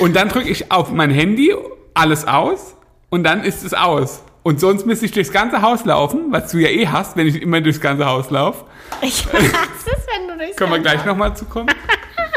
[0.00, 1.54] Und dann drücke ich auf mein Handy
[1.94, 2.74] alles aus
[3.08, 4.22] und dann ist es aus.
[4.42, 7.40] Und sonst müsste ich durchs ganze Haus laufen, was du ja eh hast, wenn ich
[7.42, 8.64] immer durchs ganze Haus laufe.
[9.02, 9.36] Ich hasse
[9.86, 11.68] es, wenn du durchs Können wir Ganze- gleich nochmal zukommen.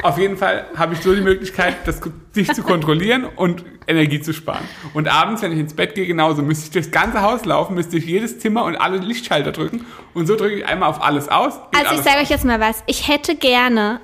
[0.01, 1.99] Auf jeden Fall habe ich so die Möglichkeit, das
[2.31, 4.63] sich zu kontrollieren und Energie zu sparen.
[4.93, 6.41] Und abends, wenn ich ins Bett gehe, genauso.
[6.41, 9.85] Müsste ich durchs ganze Haus laufen, müsste ich jedes Zimmer und alle Lichtschalter drücken.
[10.13, 11.55] Und so drücke ich einmal auf alles aus.
[11.55, 12.83] Also ich alles sage euch jetzt mal was.
[12.85, 13.99] Ich hätte gerne,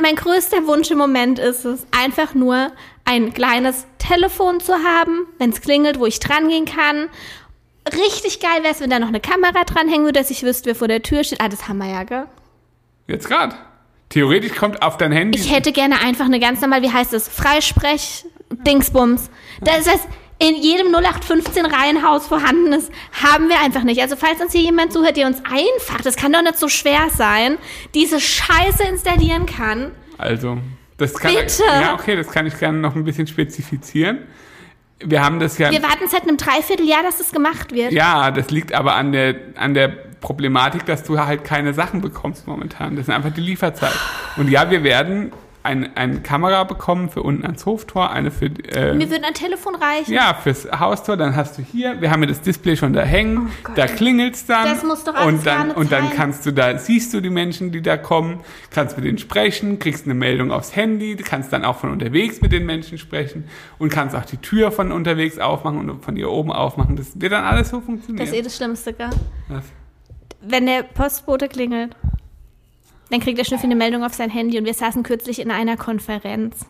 [0.00, 2.70] mein größter Wunsch im Moment ist es, einfach nur
[3.04, 7.08] ein kleines Telefon zu haben, wenn es klingelt, wo ich dran gehen kann.
[7.92, 10.74] Richtig geil wäre es, wenn da noch eine Kamera dranhängen würde, dass ich wüsste, wer
[10.76, 11.40] vor der Tür steht.
[11.40, 12.26] Ah, das haben wir ja, gell?
[13.08, 13.56] Jetzt gerade.
[14.10, 15.38] Theoretisch kommt auf dein Handy.
[15.38, 18.26] Ich hätte gerne einfach eine ganz normal, wie heißt es, Freisprech,
[18.66, 19.30] Dingsbums.
[19.60, 20.08] Das heißt,
[20.40, 24.00] in jedem 0815 Reihenhaus vorhanden ist, haben wir einfach nicht.
[24.00, 27.08] Also falls uns hier jemand zuhört, der uns einfach, das kann doch nicht so schwer
[27.14, 27.56] sein,
[27.94, 29.92] diese Scheiße installieren kann.
[30.18, 30.58] Also,
[30.96, 31.62] das kann Bitte.
[31.68, 34.26] ja okay, das kann ich gerne noch ein bisschen spezifizieren.
[35.02, 37.92] Wir haben das ja Wir warten seit einem Dreivierteljahr, dass das gemacht wird.
[37.92, 42.46] Ja, das liegt aber an der, an der Problematik, dass du halt keine Sachen bekommst
[42.46, 42.96] momentan.
[42.96, 43.94] Das ist einfach die Lieferzeit.
[44.36, 48.94] Und ja, wir werden ein, eine Kamera bekommen für unten ans Hoftor, eine für, äh,
[48.94, 50.12] Mir würde ein Telefon reichen.
[50.12, 53.50] ja, fürs Haustor, dann hast du hier, wir haben ja das Display schon da hängen,
[53.68, 54.64] Oh da klingelt's dann.
[54.64, 57.72] Das muss doch alles und dann, und dann kannst du da, siehst du die Menschen,
[57.72, 58.40] die da kommen,
[58.70, 62.40] kannst mit denen sprechen, kriegst eine Meldung aufs Handy, du kannst dann auch von unterwegs
[62.40, 63.44] mit den Menschen sprechen
[63.78, 66.96] und kannst auch die Tür von unterwegs aufmachen und von hier oben aufmachen.
[66.96, 68.24] Das wird dann alles so funktionieren.
[68.24, 69.10] Das ist eh das Schlimmste, gell?
[69.48, 69.64] Was?
[70.42, 71.94] Wenn der Postbote klingelt,
[73.10, 75.76] dann kriegt der Schnüffel eine Meldung auf sein Handy und wir saßen kürzlich in einer
[75.76, 76.64] Konferenz.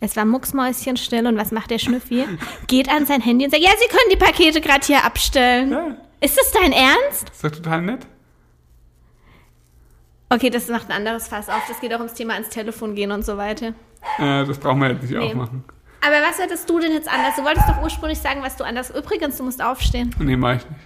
[0.00, 2.24] Es war mucksmäuschenstill und was macht der Schnüffi?
[2.66, 5.70] Geht an sein Handy und sagt, ja, Sie können die Pakete gerade hier abstellen.
[5.70, 7.30] Ja, Ist das dein Ernst?
[7.30, 8.06] ist doch total nett.
[10.30, 11.62] Okay, das macht ein anderes Fass auf.
[11.68, 13.68] Das geht auch ums Thema ans Telefon gehen und so weiter.
[14.18, 15.18] Äh, das brauchen wir jetzt nicht Nee.
[15.28, 15.64] aufmachen.
[16.04, 17.36] Aber was hättest du denn jetzt anders?
[17.36, 18.90] Du wolltest doch ursprünglich sagen, was du anders.
[18.90, 20.14] Übrigens, du musst aufstehen.
[20.18, 20.80] Nee, mach ich nicht.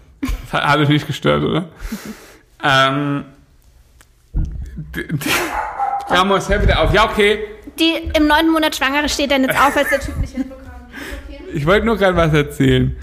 [0.52, 1.68] Hat, euch nicht gestört, oder?
[2.64, 3.24] ähm.
[6.08, 6.92] Ramos, hör bitte auf.
[6.92, 7.40] Ja, okay.
[7.78, 10.68] Die im neunten Monat Schwangere steht dann jetzt auf, als der Typ nicht hinbekommt.
[11.28, 11.40] Okay.
[11.52, 12.96] Ich wollte nur gerade was erzählen.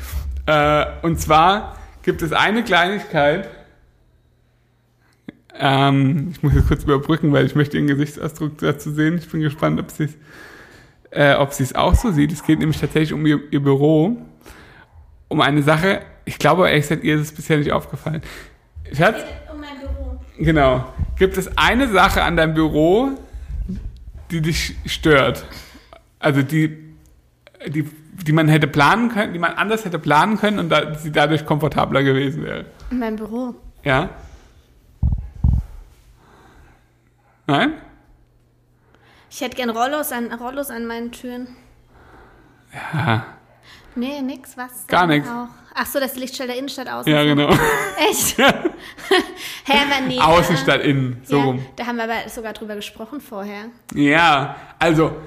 [0.45, 3.49] Äh, und zwar gibt es eine Kleinigkeit.
[5.57, 9.17] Ähm, ich muss jetzt kurz überbrücken, weil ich möchte Ihren Gesichtsausdruck dazu sehen.
[9.17, 10.17] Ich bin gespannt, ob sie es
[11.15, 12.31] äh, ob es auch so sieht.
[12.31, 14.17] Es geht nämlich tatsächlich um ihr, ihr Büro.
[15.27, 18.21] Um eine Sache, ich glaube, ehrlich gesagt, ihr ist es bisher nicht aufgefallen.
[18.91, 20.19] Schatz, Um mein Büro.
[20.37, 20.93] Genau.
[21.17, 23.11] Gibt es eine Sache an deinem Büro,
[24.31, 25.45] die dich stört?
[26.19, 26.95] Also die,
[27.67, 31.11] die, die man hätte planen können, die man anders hätte planen können und da, sie
[31.11, 32.65] dadurch komfortabler gewesen wäre.
[32.89, 33.55] In meinem Büro.
[33.83, 34.09] Ja?
[37.47, 37.73] Nein?
[39.29, 41.47] Ich hätte gern Rollos an, Rollos an meinen Türen.
[42.73, 43.25] Ja.
[43.95, 44.87] Nee, nix, was?
[44.87, 45.64] Gar auch?
[45.77, 47.11] Ach so, das Lichtschalter Innenstadt außen.
[47.11, 47.49] Ja, genau.
[48.09, 48.37] Echt?
[48.37, 48.53] Hä,
[49.67, 50.17] aber nee.
[50.17, 51.21] Außen statt innen.
[51.25, 51.65] So ja, rum.
[51.75, 53.65] Da haben wir aber sogar drüber gesprochen vorher.
[53.93, 55.17] Ja, also,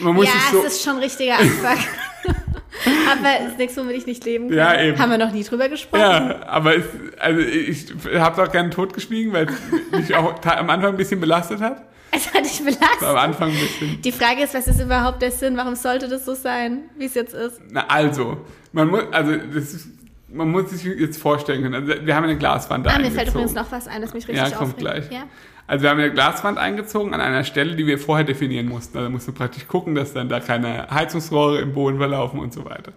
[0.00, 0.58] man muss ja, sich so.
[0.58, 1.78] es ist schon richtiger Anfang.
[3.10, 4.58] aber es ist nichts, womit ich nicht leben kann.
[4.58, 4.98] Ja, eben.
[4.98, 6.02] Haben wir noch nie drüber gesprochen?
[6.02, 6.84] Ja, aber es,
[7.18, 11.20] also ich habe es auch gerne totgeschwiegen, weil es mich auch am Anfang ein bisschen
[11.20, 11.86] belastet hat.
[12.12, 13.02] Es hat dich belastet.
[13.02, 14.02] Am Anfang ein bisschen.
[14.02, 15.56] Die Frage ist, was ist überhaupt der Sinn?
[15.56, 17.62] Warum sollte das so sein, wie es jetzt ist?
[17.70, 19.88] Na, also, man muss, also, das ist,
[20.32, 21.74] man muss sich jetzt vorstellen können.
[21.88, 23.16] Also, wir haben eine Glaswand Ah, mir eingezogen.
[23.18, 24.78] fällt übrigens noch was ein, das mich richtig Ja, kommt aufregt.
[24.78, 25.10] gleich.
[25.10, 25.24] Ja?
[25.66, 28.98] Also, wir haben eine Glaswand eingezogen an einer Stelle, die wir vorher definieren mussten.
[28.98, 32.64] Also, mussten wir praktisch gucken, dass dann da keine Heizungsrohre im Boden verlaufen und so
[32.64, 32.92] weiter.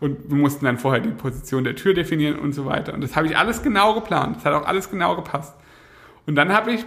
[0.00, 2.94] Und wir mussten dann vorher die Position der Tür definieren und so weiter.
[2.94, 4.36] Und das habe ich alles genau geplant.
[4.36, 5.54] Das hat auch alles genau gepasst.
[6.26, 6.84] Und dann habe ich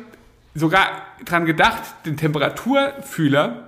[0.56, 0.86] sogar
[1.26, 3.68] dran gedacht, den Temperaturfühler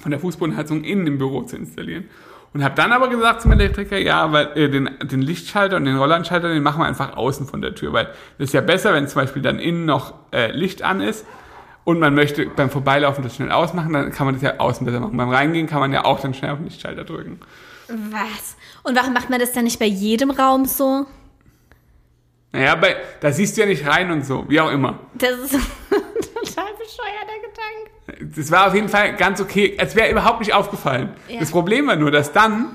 [0.00, 2.08] von der Fußbodenheizung innen im Büro zu installieren.
[2.54, 5.96] Und habe dann aber gesagt zum Elektriker, ja, weil äh, den, den Lichtschalter und den
[5.96, 8.06] Rollanschalter, den machen wir einfach außen von der Tür, weil
[8.38, 11.26] das ist ja besser, wenn zum Beispiel dann innen noch äh, Licht an ist
[11.82, 15.00] und man möchte beim Vorbeilaufen das schnell ausmachen, dann kann man das ja außen besser
[15.00, 15.16] machen.
[15.16, 17.40] Beim Reingehen kann man ja auch dann schnell auf den Lichtschalter drücken.
[17.88, 18.56] Was?
[18.84, 21.06] Und warum macht man das dann nicht bei jedem Raum so?
[22.52, 25.00] Naja, bei, da siehst du ja nicht rein und so, wie auch immer.
[25.14, 27.93] Das ist ein total bescheuerter Gedanke.
[28.20, 29.74] Das war auf jeden Fall ganz okay.
[29.78, 31.10] Es wäre überhaupt nicht aufgefallen.
[31.28, 31.40] Ja.
[31.40, 32.74] Das Problem war nur, dass dann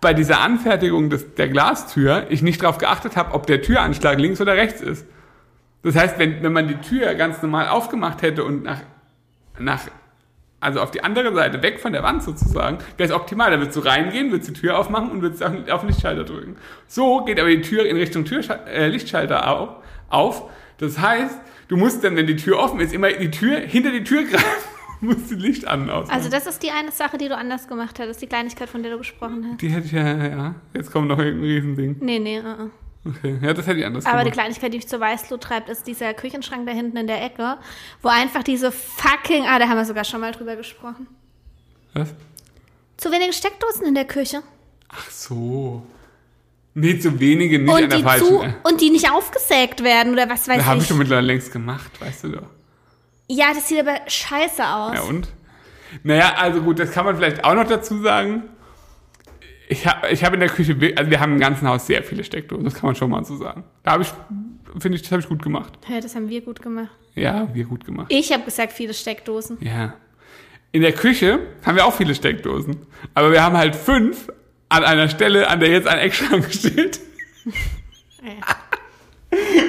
[0.00, 4.40] bei dieser Anfertigung des, der Glastür ich nicht darauf geachtet habe, ob der Türanschlag links
[4.40, 5.06] oder rechts ist.
[5.82, 8.80] Das heißt, wenn, wenn man die Tür ganz normal aufgemacht hätte und nach,
[9.58, 9.80] nach
[10.62, 13.50] also auf die andere Seite, weg von der Wand sozusagen, wäre es optimal.
[13.50, 16.56] Da würdest du reingehen, würdest die Tür aufmachen und würdest auf, auf den Lichtschalter drücken.
[16.86, 19.70] So geht aber die Tür in Richtung Tür, äh, Lichtschalter auf,
[20.08, 20.50] auf.
[20.78, 21.36] Das heißt,
[21.72, 24.46] du musst dann, wenn die Tür offen ist, immer die Tür hinter die Tür greifen
[25.00, 26.14] musst die Licht an ausmachen.
[26.14, 28.92] Also das ist die eine Sache, die du anders gemacht hättest, die Kleinigkeit, von der
[28.92, 29.62] du gesprochen hast.
[29.62, 30.54] die hätte ich ja, ja.
[30.74, 31.96] Jetzt kommt noch irgendein Riesending.
[32.00, 32.70] Nee, nee, uh -uh.
[33.04, 34.34] Okay, ja, das hätte ich anders Aber die gemacht.
[34.34, 37.56] Kleinigkeit, die mich zur Weißglut treibt, ist dieser Küchenschrank da hinten in der Ecke,
[38.02, 41.08] wo einfach diese fucking, ah, da haben wir sogar schon mal drüber gesprochen.
[41.94, 42.14] Was?
[42.98, 44.42] Zu wenige Steckdosen in der Küche.
[44.88, 45.82] Ach so.
[46.74, 48.26] Nee, zu wenige, nicht an Und der die, falschen.
[48.26, 50.88] zu, und die nicht aufgesägt werden oder was weiß Das habe ich ich.
[50.88, 52.46] schon mittlerweile längst gemacht, weißt du doch.
[53.28, 54.94] Ja, das sieht aber scheiße aus.
[54.94, 55.28] Ja, und?
[56.02, 58.44] Naja, also gut, das kann man vielleicht auch noch dazu sagen.
[59.68, 62.24] Ich habe ich hab in der Küche, also wir haben im ganzen Haus sehr viele
[62.24, 63.64] Steckdosen, das kann man schon mal so sagen.
[63.82, 64.08] Da habe ich,
[64.80, 65.72] finde ich, das habe ich gut gemacht.
[65.88, 66.90] Ja, das haben wir gut gemacht.
[67.14, 68.06] Ja, wir gut gemacht.
[68.10, 69.58] Ich habe gesagt, viele Steckdosen.
[69.60, 69.94] Ja.
[70.72, 72.76] In der Küche haben wir auch viele Steckdosen.
[73.14, 74.28] Aber wir haben halt fünf
[74.72, 77.00] an einer Stelle, an der jetzt ein Eckschrank steht.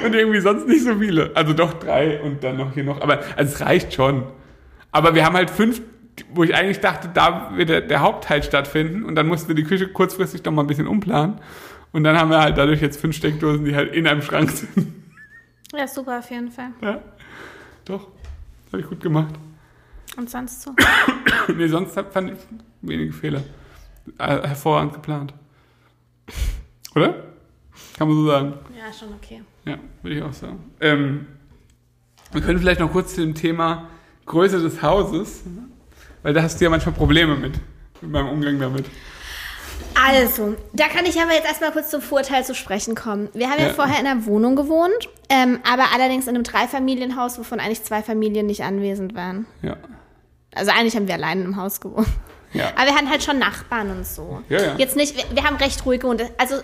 [0.04, 1.30] und irgendwie sonst nicht so viele.
[1.34, 3.00] Also doch drei und dann noch hier noch.
[3.00, 4.24] Aber also es reicht schon.
[4.92, 5.82] Aber wir haben halt fünf,
[6.32, 9.04] wo ich eigentlich dachte, da wird der, der Hauptteil stattfinden.
[9.04, 11.40] Und dann mussten wir die Küche kurzfristig noch mal ein bisschen umplanen.
[11.92, 14.94] Und dann haben wir halt dadurch jetzt fünf Steckdosen, die halt in einem Schrank sind.
[15.76, 16.70] Ja, super auf jeden Fall.
[16.80, 17.00] Ja,
[17.84, 18.08] doch.
[18.72, 19.34] Habe ich gut gemacht.
[20.16, 20.74] Und sonst so?
[21.56, 22.38] nee, sonst fand ich
[22.82, 23.42] wenige Fehler.
[24.18, 25.34] Äh, hervorragend geplant.
[26.94, 27.14] Oder?
[27.96, 28.54] Kann man so sagen.
[28.76, 29.42] Ja, schon okay.
[29.64, 30.72] Ja, würde ich auch sagen.
[30.80, 31.26] Ähm,
[32.32, 33.88] wir können vielleicht noch kurz zu dem Thema
[34.26, 35.42] Größe des Hauses,
[36.22, 37.54] weil da hast du ja manchmal Probleme mit,
[38.00, 38.86] mit meinem Umgang damit.
[39.94, 43.28] Also, da kann ich aber jetzt erstmal kurz zum Vorteil zu sprechen kommen.
[43.32, 43.72] Wir haben ja, Ja.
[43.72, 48.46] vorher in einer Wohnung gewohnt, ähm, aber allerdings in einem Dreifamilienhaus, wovon eigentlich zwei Familien
[48.46, 49.46] nicht anwesend waren.
[49.62, 49.76] Ja.
[50.54, 52.06] Also eigentlich haben wir allein im Haus gewohnt.
[52.54, 52.70] Ja.
[52.76, 54.42] Aber wir hatten halt schon Nachbarn und so.
[54.48, 54.74] Ja, ja.
[54.78, 56.22] Jetzt nicht, wir, wir haben recht ruhig gewohnt.
[56.38, 56.56] Also,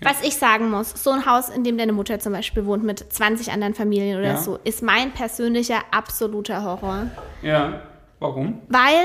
[0.00, 3.12] was ich sagen muss, so ein Haus, in dem deine Mutter zum Beispiel wohnt mit
[3.12, 7.08] 20 anderen Familien oder so, ist mein persönlicher absoluter Horror.
[7.42, 7.82] Ja.
[8.18, 8.62] Warum?
[8.68, 9.02] Weil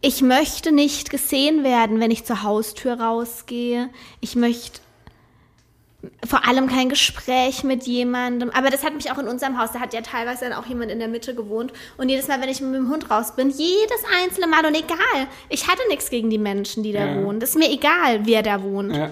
[0.00, 3.90] ich möchte nicht gesehen werden, wenn ich zur Haustür rausgehe.
[4.20, 4.80] Ich möchte
[6.26, 8.50] vor allem kein Gespräch mit jemandem.
[8.50, 10.90] Aber das hat mich auch in unserem Haus, da hat ja teilweise dann auch jemand
[10.90, 11.72] in der Mitte gewohnt.
[11.98, 15.26] Und jedes Mal, wenn ich mit dem Hund raus bin, jedes einzelne Mal und egal,
[15.48, 17.22] ich hatte nichts gegen die Menschen, die da Ja.
[17.22, 17.40] wohnen.
[17.40, 18.96] Das ist mir egal, wer da wohnt.
[18.96, 19.10] Ja.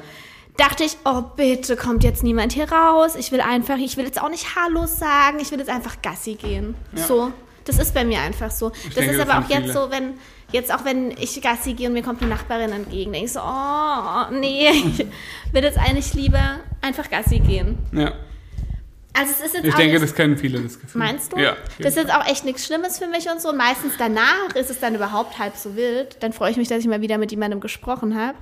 [0.57, 3.15] Dachte ich, oh bitte kommt jetzt niemand hier raus.
[3.17, 6.35] Ich will einfach, ich will jetzt auch nicht Hallo sagen, ich will jetzt einfach Gassi
[6.35, 6.75] gehen.
[6.97, 7.05] Ja.
[7.05, 7.33] So,
[7.65, 8.71] das ist bei mir einfach so.
[8.71, 9.85] das denke, ist das aber auch sind jetzt viele.
[9.85, 10.15] so, wenn
[10.51, 13.41] jetzt auch wenn ich Gassi gehe und mir kommt die Nachbarin entgegen, denke ich so,
[13.41, 15.07] oh nee, ich
[15.53, 17.79] will jetzt eigentlich lieber einfach Gassi gehen.
[17.93, 18.13] Ja.
[19.15, 21.01] Also es ist jetzt Ich denke, das kennen viele, das Gefühl.
[21.01, 21.39] meinst du?
[21.39, 21.57] Ja.
[21.79, 23.49] Das ist jetzt auch echt nichts Schlimmes für mich und so.
[23.49, 26.17] Und meistens danach ist es dann überhaupt halb so wild.
[26.21, 28.39] Dann freue ich mich, dass ich mal wieder mit jemandem gesprochen habe.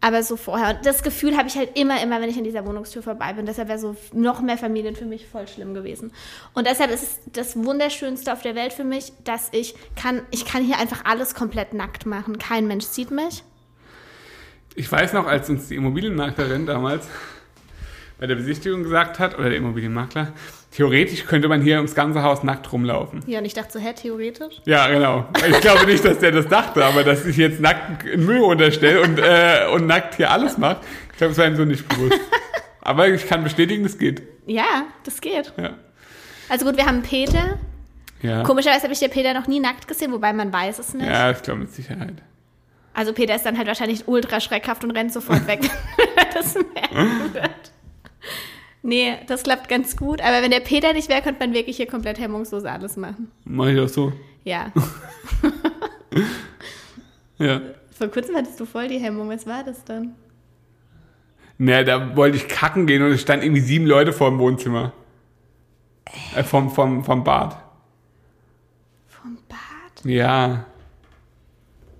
[0.00, 0.76] Aber so vorher.
[0.76, 3.46] Und das Gefühl habe ich halt immer, immer, wenn ich an dieser Wohnungstür vorbei bin.
[3.46, 6.12] Deshalb wäre so noch mehr Familien für mich voll schlimm gewesen.
[6.54, 10.44] Und deshalb ist es das Wunderschönste auf der Welt für mich, dass ich kann, ich
[10.44, 12.38] kann hier einfach alles komplett nackt machen.
[12.38, 13.42] Kein Mensch sieht mich.
[14.76, 17.08] Ich weiß noch, als uns die Immobilienmaklerin damals
[18.18, 20.32] bei der Besichtigung gesagt hat, oder der Immobilienmakler,
[20.72, 23.20] theoretisch könnte man hier ums ganze Haus nackt rumlaufen.
[23.26, 24.60] Ja, und ich dachte so, hä, theoretisch?
[24.64, 25.26] Ja, genau.
[25.48, 29.00] Ich glaube nicht, dass der das dachte, aber dass ich jetzt nackt in Müll runterstelle
[29.02, 30.78] und, äh, und nackt hier alles mache,
[31.12, 32.20] ich glaube, das war ihm so nicht bewusst.
[32.80, 34.22] Aber ich kann bestätigen, das geht.
[34.46, 35.52] Ja, das geht.
[35.56, 35.74] Ja.
[36.48, 37.58] Also gut, wir haben Peter.
[38.22, 41.06] Ja, Komischerweise habe ich den Peter noch nie nackt gesehen, wobei man weiß es nicht.
[41.06, 42.14] ja ich glaube mit Sicherheit.
[42.94, 45.60] Also Peter ist dann halt wahrscheinlich ultra schreckhaft und rennt sofort weg,
[45.96, 47.72] wenn er das merken wird.
[48.82, 50.20] Nee, das klappt ganz gut.
[50.20, 53.30] Aber wenn der Peter nicht wäre, könnte man wirklich hier komplett hemmungslos alles machen.
[53.44, 54.12] Mach ich auch so.
[54.44, 54.72] Ja.
[57.38, 57.60] Ja.
[57.96, 59.28] Vor kurzem hattest du voll die Hemmung.
[59.28, 60.14] Was war das dann?
[61.56, 64.92] Naja, da wollte ich kacken gehen und es standen irgendwie sieben Leute vor dem Wohnzimmer.
[66.34, 67.56] Äh, vom, vom, vom Bad.
[69.06, 70.04] Vom Bad?
[70.04, 70.66] Ja.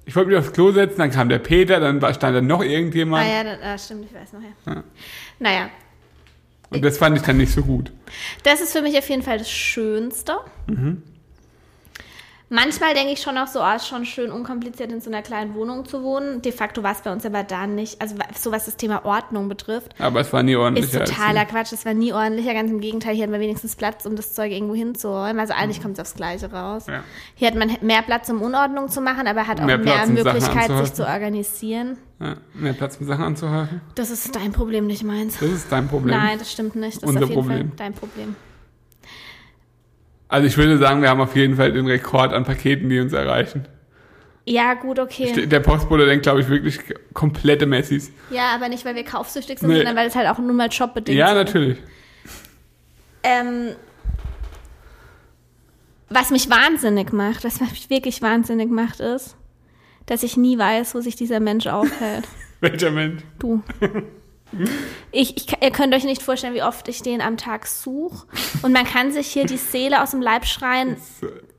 [0.06, 2.64] Ich wollte mich aufs Klo setzen, dann kam der Peter, dann stand da noch Ah
[2.64, 3.26] irgendjemand.
[3.28, 4.74] ja, das, ah, stimmt, ich weiß noch, ja.
[4.74, 4.84] Ja.
[5.38, 5.70] Naja,
[6.70, 7.92] Und das fand ich dann nicht so gut.
[8.42, 10.36] das ist für mich auf jeden Fall das Schönste.
[12.50, 15.54] Manchmal denke ich schon auch so, oh, ist schon schön unkompliziert in so einer kleinen
[15.54, 16.40] Wohnung zu wohnen.
[16.40, 18.00] De facto war es bei uns aber da nicht.
[18.00, 19.94] Also so was das Thema Ordnung betrifft.
[19.98, 20.86] Aber es war nie ordentlich.
[20.86, 21.72] Ist totaler Quatsch.
[21.72, 22.54] Das war nie ordentlicher.
[22.54, 25.38] Ganz im Gegenteil, hier hatten wir wenigstens Platz, um das Zeug irgendwo hinzuräumen.
[25.38, 26.86] Also eigentlich kommt es aufs Gleiche raus.
[26.86, 27.04] Ja.
[27.34, 30.70] Hier hat man mehr Platz, um Unordnung zu machen, aber hat auch Mehr mehr, Möglichkeit,
[30.78, 31.98] sich zu organisieren.
[32.18, 33.82] Ja, mehr Platz, um Sachen anzuhäufen.
[33.94, 35.38] Das ist dein Problem, nicht meins.
[35.38, 36.16] Das ist dein Problem.
[36.16, 37.02] Nein, das stimmt nicht.
[37.02, 37.68] Das Unser ist auf jeden Problem.
[37.68, 38.36] Fall dein Problem.
[40.28, 43.12] Also ich würde sagen, wir haben auf jeden Fall den Rekord an Paketen, die uns
[43.12, 43.66] erreichen.
[44.44, 45.46] Ja, gut, okay.
[45.46, 46.78] Der Postbote denkt, glaube ich, wirklich
[47.12, 48.10] komplette Messis.
[48.30, 49.76] Ja, aber nicht, weil wir kaufsüchtig sind, Nee.
[49.76, 51.78] sondern weil es halt auch nun mal jobbedingt Ja, natürlich.
[53.22, 53.70] Ähm,
[56.08, 59.36] was mich wahnsinnig macht, was mich wirklich wahnsinnig macht, ist,
[60.06, 62.26] dass ich nie weiß, wo sich dieser Mensch aufhält.
[62.60, 63.22] Welcher Mensch?
[63.38, 63.62] Du.
[65.12, 68.26] Ich, ich, ihr könnt euch nicht vorstellen, wie oft ich den am Tag suche.
[68.62, 70.96] Und man kann sich hier die Seele aus dem Leib schreien.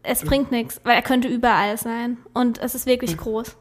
[0.03, 2.17] Es bringt nichts, weil er könnte überall sein.
[2.33, 3.55] Und es ist wirklich groß.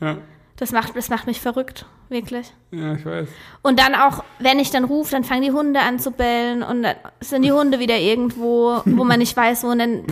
[0.00, 0.16] Ja,
[0.56, 2.52] Das macht, das macht mich verrückt, wirklich.
[2.70, 3.28] ja ich weiß.
[3.62, 6.82] Und dann auch, wenn ich dann rufe, dann fangen die Hunde an zu bellen und
[6.82, 9.68] dann sind die Hunde wieder irgendwo, wo man nicht weiß, wo.
[9.68, 10.04] Und dann,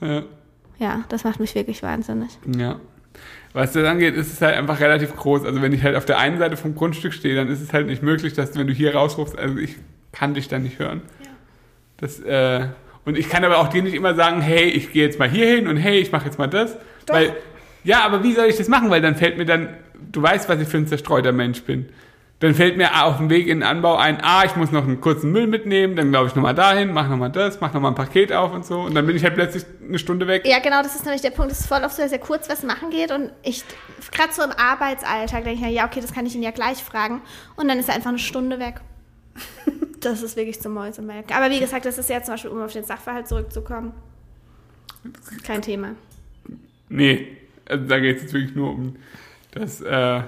[0.00, 0.22] Ja.
[0.78, 2.30] ja, das macht mich wirklich wahnsinnig.
[2.56, 2.80] ja.
[3.58, 5.44] Was das angeht, ist es halt einfach relativ groß.
[5.44, 7.88] Also wenn ich halt auf der einen Seite vom Grundstück stehe, dann ist es halt
[7.88, 9.74] nicht möglich, dass wenn du hier rausrufst, also ich
[10.12, 11.02] kann dich dann nicht hören.
[11.24, 11.30] Ja.
[11.96, 12.68] Das, äh,
[13.04, 15.48] und ich kann aber auch dir nicht immer sagen, hey, ich gehe jetzt mal hier
[15.48, 16.76] hin und hey, ich mache jetzt mal das.
[17.06, 17.16] Doch.
[17.16, 17.34] Weil,
[17.82, 18.90] Ja, aber wie soll ich das machen?
[18.90, 19.70] Weil dann fällt mir dann,
[20.12, 21.88] du weißt, was ich für ein zerstreuter Mensch bin.
[22.40, 25.00] Dann fällt mir auf dem Weg in den Anbau ein, ah, ich muss noch einen
[25.00, 28.32] kurzen Müll mitnehmen, dann glaube ich nochmal dahin, mach nochmal das, mach nochmal ein Paket
[28.32, 28.82] auf und so.
[28.82, 30.46] Und dann bin ich halt plötzlich eine Stunde weg.
[30.46, 31.50] Ja, genau, das ist nämlich der Punkt.
[31.50, 33.64] Es ist voll oft so, dass er kurz was machen geht und ich,
[34.12, 36.78] gerade so im Arbeitsalltag, denke ich mir, ja, okay, das kann ich ihn ja gleich
[36.78, 37.22] fragen.
[37.56, 38.82] Und dann ist er einfach eine Stunde weg.
[40.00, 41.34] das ist wirklich zum Mäusemelken.
[41.34, 43.92] Aber wie gesagt, das ist ja zum Beispiel, um auf den Sachverhalt zurückzukommen,
[45.42, 45.96] kein Thema.
[46.88, 47.36] Nee,
[47.68, 48.96] also da geht es jetzt wirklich nur um
[49.50, 50.22] das, äh,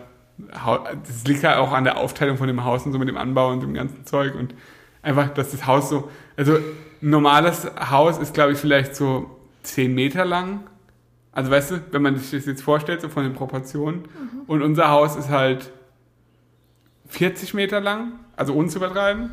[0.48, 3.50] das liegt ja auch an der Aufteilung von dem Haus und so mit dem Anbau
[3.50, 4.54] und dem ganzen Zeug und
[5.02, 6.54] einfach, dass das Haus so, also
[7.02, 9.30] ein normales Haus ist, glaube ich, vielleicht so
[9.62, 10.60] 10 Meter lang.
[11.32, 14.04] Also weißt du, wenn man sich das jetzt vorstellt, so von den Proportionen.
[14.46, 15.70] Und unser Haus ist halt
[17.08, 19.30] 40 Meter lang, also unzuübertreiben.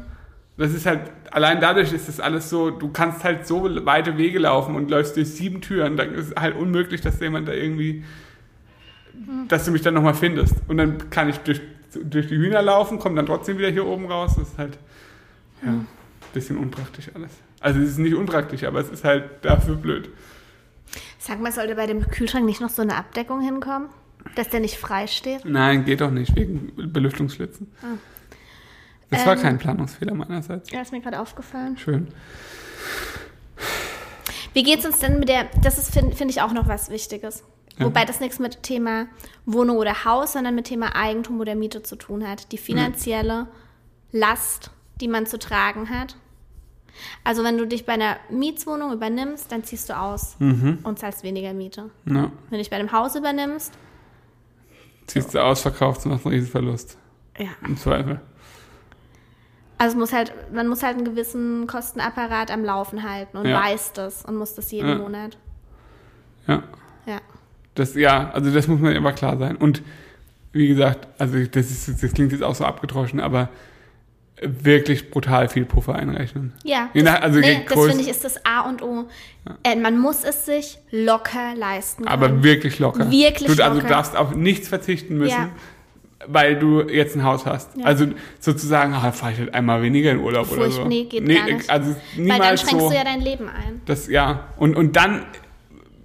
[0.58, 4.39] Das ist halt, allein dadurch ist das alles so, du kannst halt so weite Wege
[4.39, 8.03] laufen und läufst durch sieben Türen, dann ist es halt unmöglich, dass jemand da irgendwie,
[9.47, 10.55] dass du mich dann nochmal findest.
[10.68, 11.61] Und dann kann ich durch,
[12.03, 14.36] durch die Hühner laufen, komme dann trotzdem wieder hier oben raus.
[14.38, 14.78] Das ist halt,
[15.63, 15.88] ja, ein
[16.34, 17.32] bisschen unpraktisch alles.
[17.59, 20.09] Also es ist nicht unpraktisch, aber es ist halt dafür blöd.
[21.20, 23.89] Sag mal, sollte bei dem Kühlschrank nicht noch so eine Abdeckung hinkommen?
[24.36, 25.45] Dass der nicht frei steht?
[25.45, 27.72] Nein, geht doch nicht, wegen Belüftungsschlitzen.
[29.09, 29.41] Das war Ähm.
[29.41, 30.70] kein Planungsfehler meinerseits.
[30.72, 31.78] Ja, ist mir gerade aufgefallen.
[31.78, 32.07] Schön.
[34.53, 37.43] Wie geht's uns denn mit der, das ist, finde find ich, auch noch was Wichtiges.
[37.78, 37.86] Ja.
[37.86, 39.05] Wobei das nichts mit Thema
[39.45, 42.51] Wohnung oder Haus, sondern mit Thema Eigentum oder Miete zu tun hat.
[42.51, 43.47] Die finanzielle
[44.11, 46.15] Last, die man zu tragen hat.
[47.23, 50.80] Also wenn du dich bei einer Mietswohnung übernimmst, dann ziehst du aus Mhm.
[50.84, 51.91] und zahlst weniger Miete.
[52.05, 52.13] Ja.
[52.13, 53.73] Wenn du dich bei einem Haus übernimmst,
[55.05, 56.97] Ziehst du aus, verkaufst und machst einen Riesenverlust.
[57.38, 57.49] ja.
[57.65, 58.19] Im Zweifel.
[59.78, 63.61] Also muss halt, man muss halt einen gewissen Kostenapparat am Laufen halten und Ja.
[63.61, 64.95] weiß das und muss das jeden Ja.
[64.97, 65.38] Monat.
[66.47, 66.63] Ja.
[67.78, 67.84] Ja.
[67.84, 69.55] Das, ja, also das muss mir immer klar sein.
[69.55, 69.82] Und
[70.51, 73.49] wie gesagt, also das, ist, das klingt jetzt auch so abgedroschen, aber
[74.41, 76.53] wirklich brutal viel Puffer einrechnen.
[76.63, 79.05] Ja, Je nach- also nee, das finde ich ist das A und O.
[79.63, 82.13] Äh, man muss es sich locker leisten können.
[82.13, 83.09] Aber wirklich locker.
[83.09, 83.89] Wirklich du, Also du locker.
[83.89, 85.49] darfst auf nichts verzichten müssen, Ja.
[86.28, 87.75] weil du jetzt ein Haus hast.
[87.78, 87.86] Ja.
[87.86, 88.05] Also
[88.39, 90.86] sozusagen, ah, fahre ich halt einmal weniger in Urlaub oder Furcht- so.
[90.86, 91.67] nee, geht gar nicht.
[91.69, 92.89] Also Weil dann schränkst so.
[92.89, 93.82] du ja dein Leben ein.
[93.88, 94.49] Das, ja.
[94.57, 95.25] Und, und dann,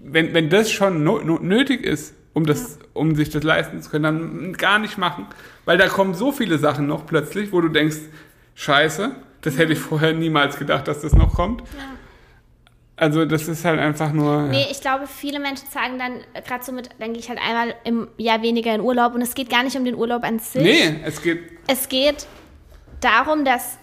[0.03, 3.91] wenn, wenn das schon no, no, nötig ist, um, das, um sich das leisten zu
[3.91, 5.27] können, dann gar nicht machen.
[5.65, 7.99] Weil da kommen so viele Sachen noch plötzlich, wo du denkst,
[8.55, 11.61] scheiße, das hätte ich vorher niemals gedacht, dass das noch kommt.
[11.61, 11.67] Ja.
[12.97, 14.43] Also das ist halt einfach nur...
[14.43, 18.09] Nee, ich glaube, viele Menschen sagen dann, gerade so mit, denke ich halt einmal im
[18.17, 19.15] Jahr weniger in Urlaub.
[19.15, 20.63] Und es geht gar nicht um den Urlaub an sich.
[20.63, 21.41] nee, es geht...
[21.67, 22.27] Es geht
[23.01, 23.79] darum, dass,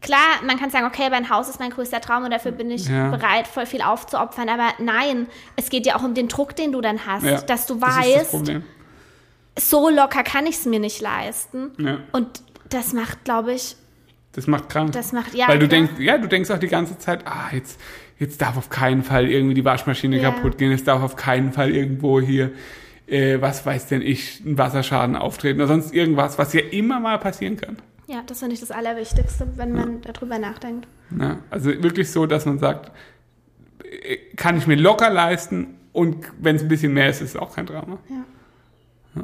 [0.00, 2.70] klar, man kann sagen, okay, aber ein Haus ist mein größter Traum und dafür bin
[2.70, 3.10] ich Ja.
[3.10, 4.48] bereit, voll viel aufzuopfern.
[4.48, 5.26] Aber nein,
[5.56, 7.94] es geht ja auch um den Druck, den du dann hast, Ja, dass du das
[7.94, 8.64] das weißt, Problem.
[9.58, 11.70] so locker kann ich es mir nicht leisten.
[11.78, 11.98] Ja.
[12.12, 13.76] Und das macht, glaube ich,
[14.32, 14.92] Das macht krank.
[14.92, 15.48] das macht, ja.
[15.48, 15.80] Weil du klar.
[15.80, 17.80] denkst, ja, du denkst auch die ganze Zeit, ah, jetzt,
[18.18, 21.74] jetzt darf auf keinen Fall irgendwie die Waschmaschine kaputt gehen, es darf auf keinen Fall
[21.74, 22.52] irgendwo hier,
[23.08, 27.18] äh, was weiß denn ich, ein Wasserschaden auftreten oder sonst irgendwas, was ja immer mal
[27.18, 27.76] passieren kann.
[28.10, 30.88] Ja, das finde ich das Allerwichtigste, wenn man darüber nachdenkt.
[31.16, 32.90] Ja, also wirklich so, dass man sagt,
[33.84, 37.36] äh, kann ich mir locker leisten und wenn es ein bisschen mehr ist, ist es
[37.36, 37.98] auch kein Drama.
[38.08, 39.22] Ja.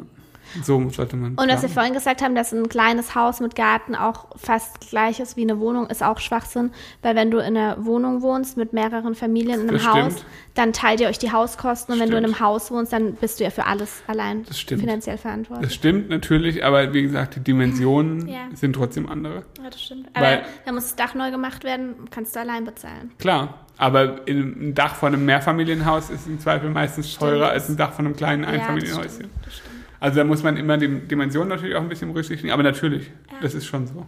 [0.62, 1.32] So sollte man.
[1.32, 1.72] Und was wir planen.
[1.74, 5.58] vorhin gesagt haben, dass ein kleines Haus mit Garten auch fast gleich ist wie eine
[5.58, 6.70] Wohnung, ist auch Schwachsinn.
[7.02, 10.24] Weil wenn du in einer Wohnung wohnst mit mehreren Familien in einem Das Haus, stimmt.
[10.54, 11.94] dann teilt ihr euch die Hauskosten.
[11.94, 12.40] Und wenn du in Stimmt.
[12.40, 14.80] einem Haus wohnst, dann bist du ja für alles allein Das stimmt.
[14.82, 15.66] finanziell verantwortlich.
[15.68, 18.48] Das stimmt natürlich, aber wie gesagt, die Dimensionen Ja.
[18.54, 19.42] sind trotzdem andere.
[19.62, 20.06] ja, das stimmt.
[20.14, 23.10] Weil- Aber da muss das Dach neu gemacht werden, kannst du allein bezahlen.
[23.18, 27.76] Klar, aber in, ein Dach von einem Mehrfamilienhaus ist im Zweifel meistens teurer als ein
[27.76, 29.10] Dach von einem kleinen Ja, das Einfamilienhäuschen.
[29.10, 29.75] stimmt, das stimmt.
[30.00, 33.38] Also da muss man immer die Dimensionen natürlich auch ein bisschen berücksichtigen, aber natürlich, Ja.
[33.40, 34.06] das ist schon so.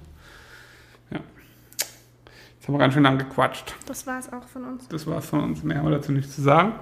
[1.11, 1.20] Ja.
[2.59, 3.74] Jetzt haben wir ganz schön lang gequatscht.
[3.86, 4.86] Das war es auch von uns.
[4.89, 5.62] Das war's von uns.
[5.62, 6.74] Mehr haben wir dazu nicht zu sagen.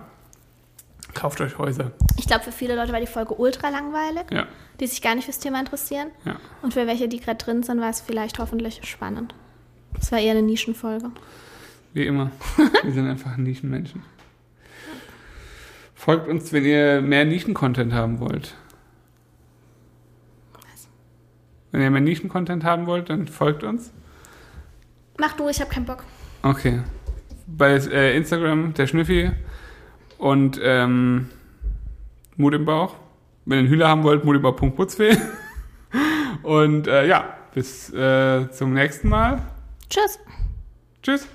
[1.15, 1.93] Kauft euch Häuser.
[2.19, 4.47] Ich glaube, für viele Leute war die Folge ultra langweilig, Ja,
[4.81, 6.09] die sich gar nicht fürs Thema interessieren.
[6.25, 6.37] ja.
[6.63, 9.35] Und für welche, die gerade drin sind, war es vielleicht hoffentlich spannend.
[9.99, 11.11] Es war eher eine Nischenfolge.
[11.95, 12.31] Wie immer.
[12.83, 14.03] Wir sind einfach Nischenmenschen.
[15.95, 18.55] Folgt uns, wenn ihr mehr Nischen-Content haben wollt.
[21.77, 23.93] Wenn ihr mehr Nischen-Content haben wollt, dann folgt uns.
[25.19, 26.05] Mach du, ich habe keinen Bock.
[26.41, 26.81] Okay.
[27.47, 29.31] Bei äh, Instagram der Schnüffi
[30.17, 31.29] und ähm,
[32.39, 32.95] Mut im Bauch.
[33.45, 35.19] Wenn ihr einen Hühler haben wollt, mutimbauch.putzweh.
[36.43, 39.43] Und äh, ja, bis äh, zum nächsten Mal.
[39.91, 40.19] Tschüss.
[41.03, 41.29] Tschüss.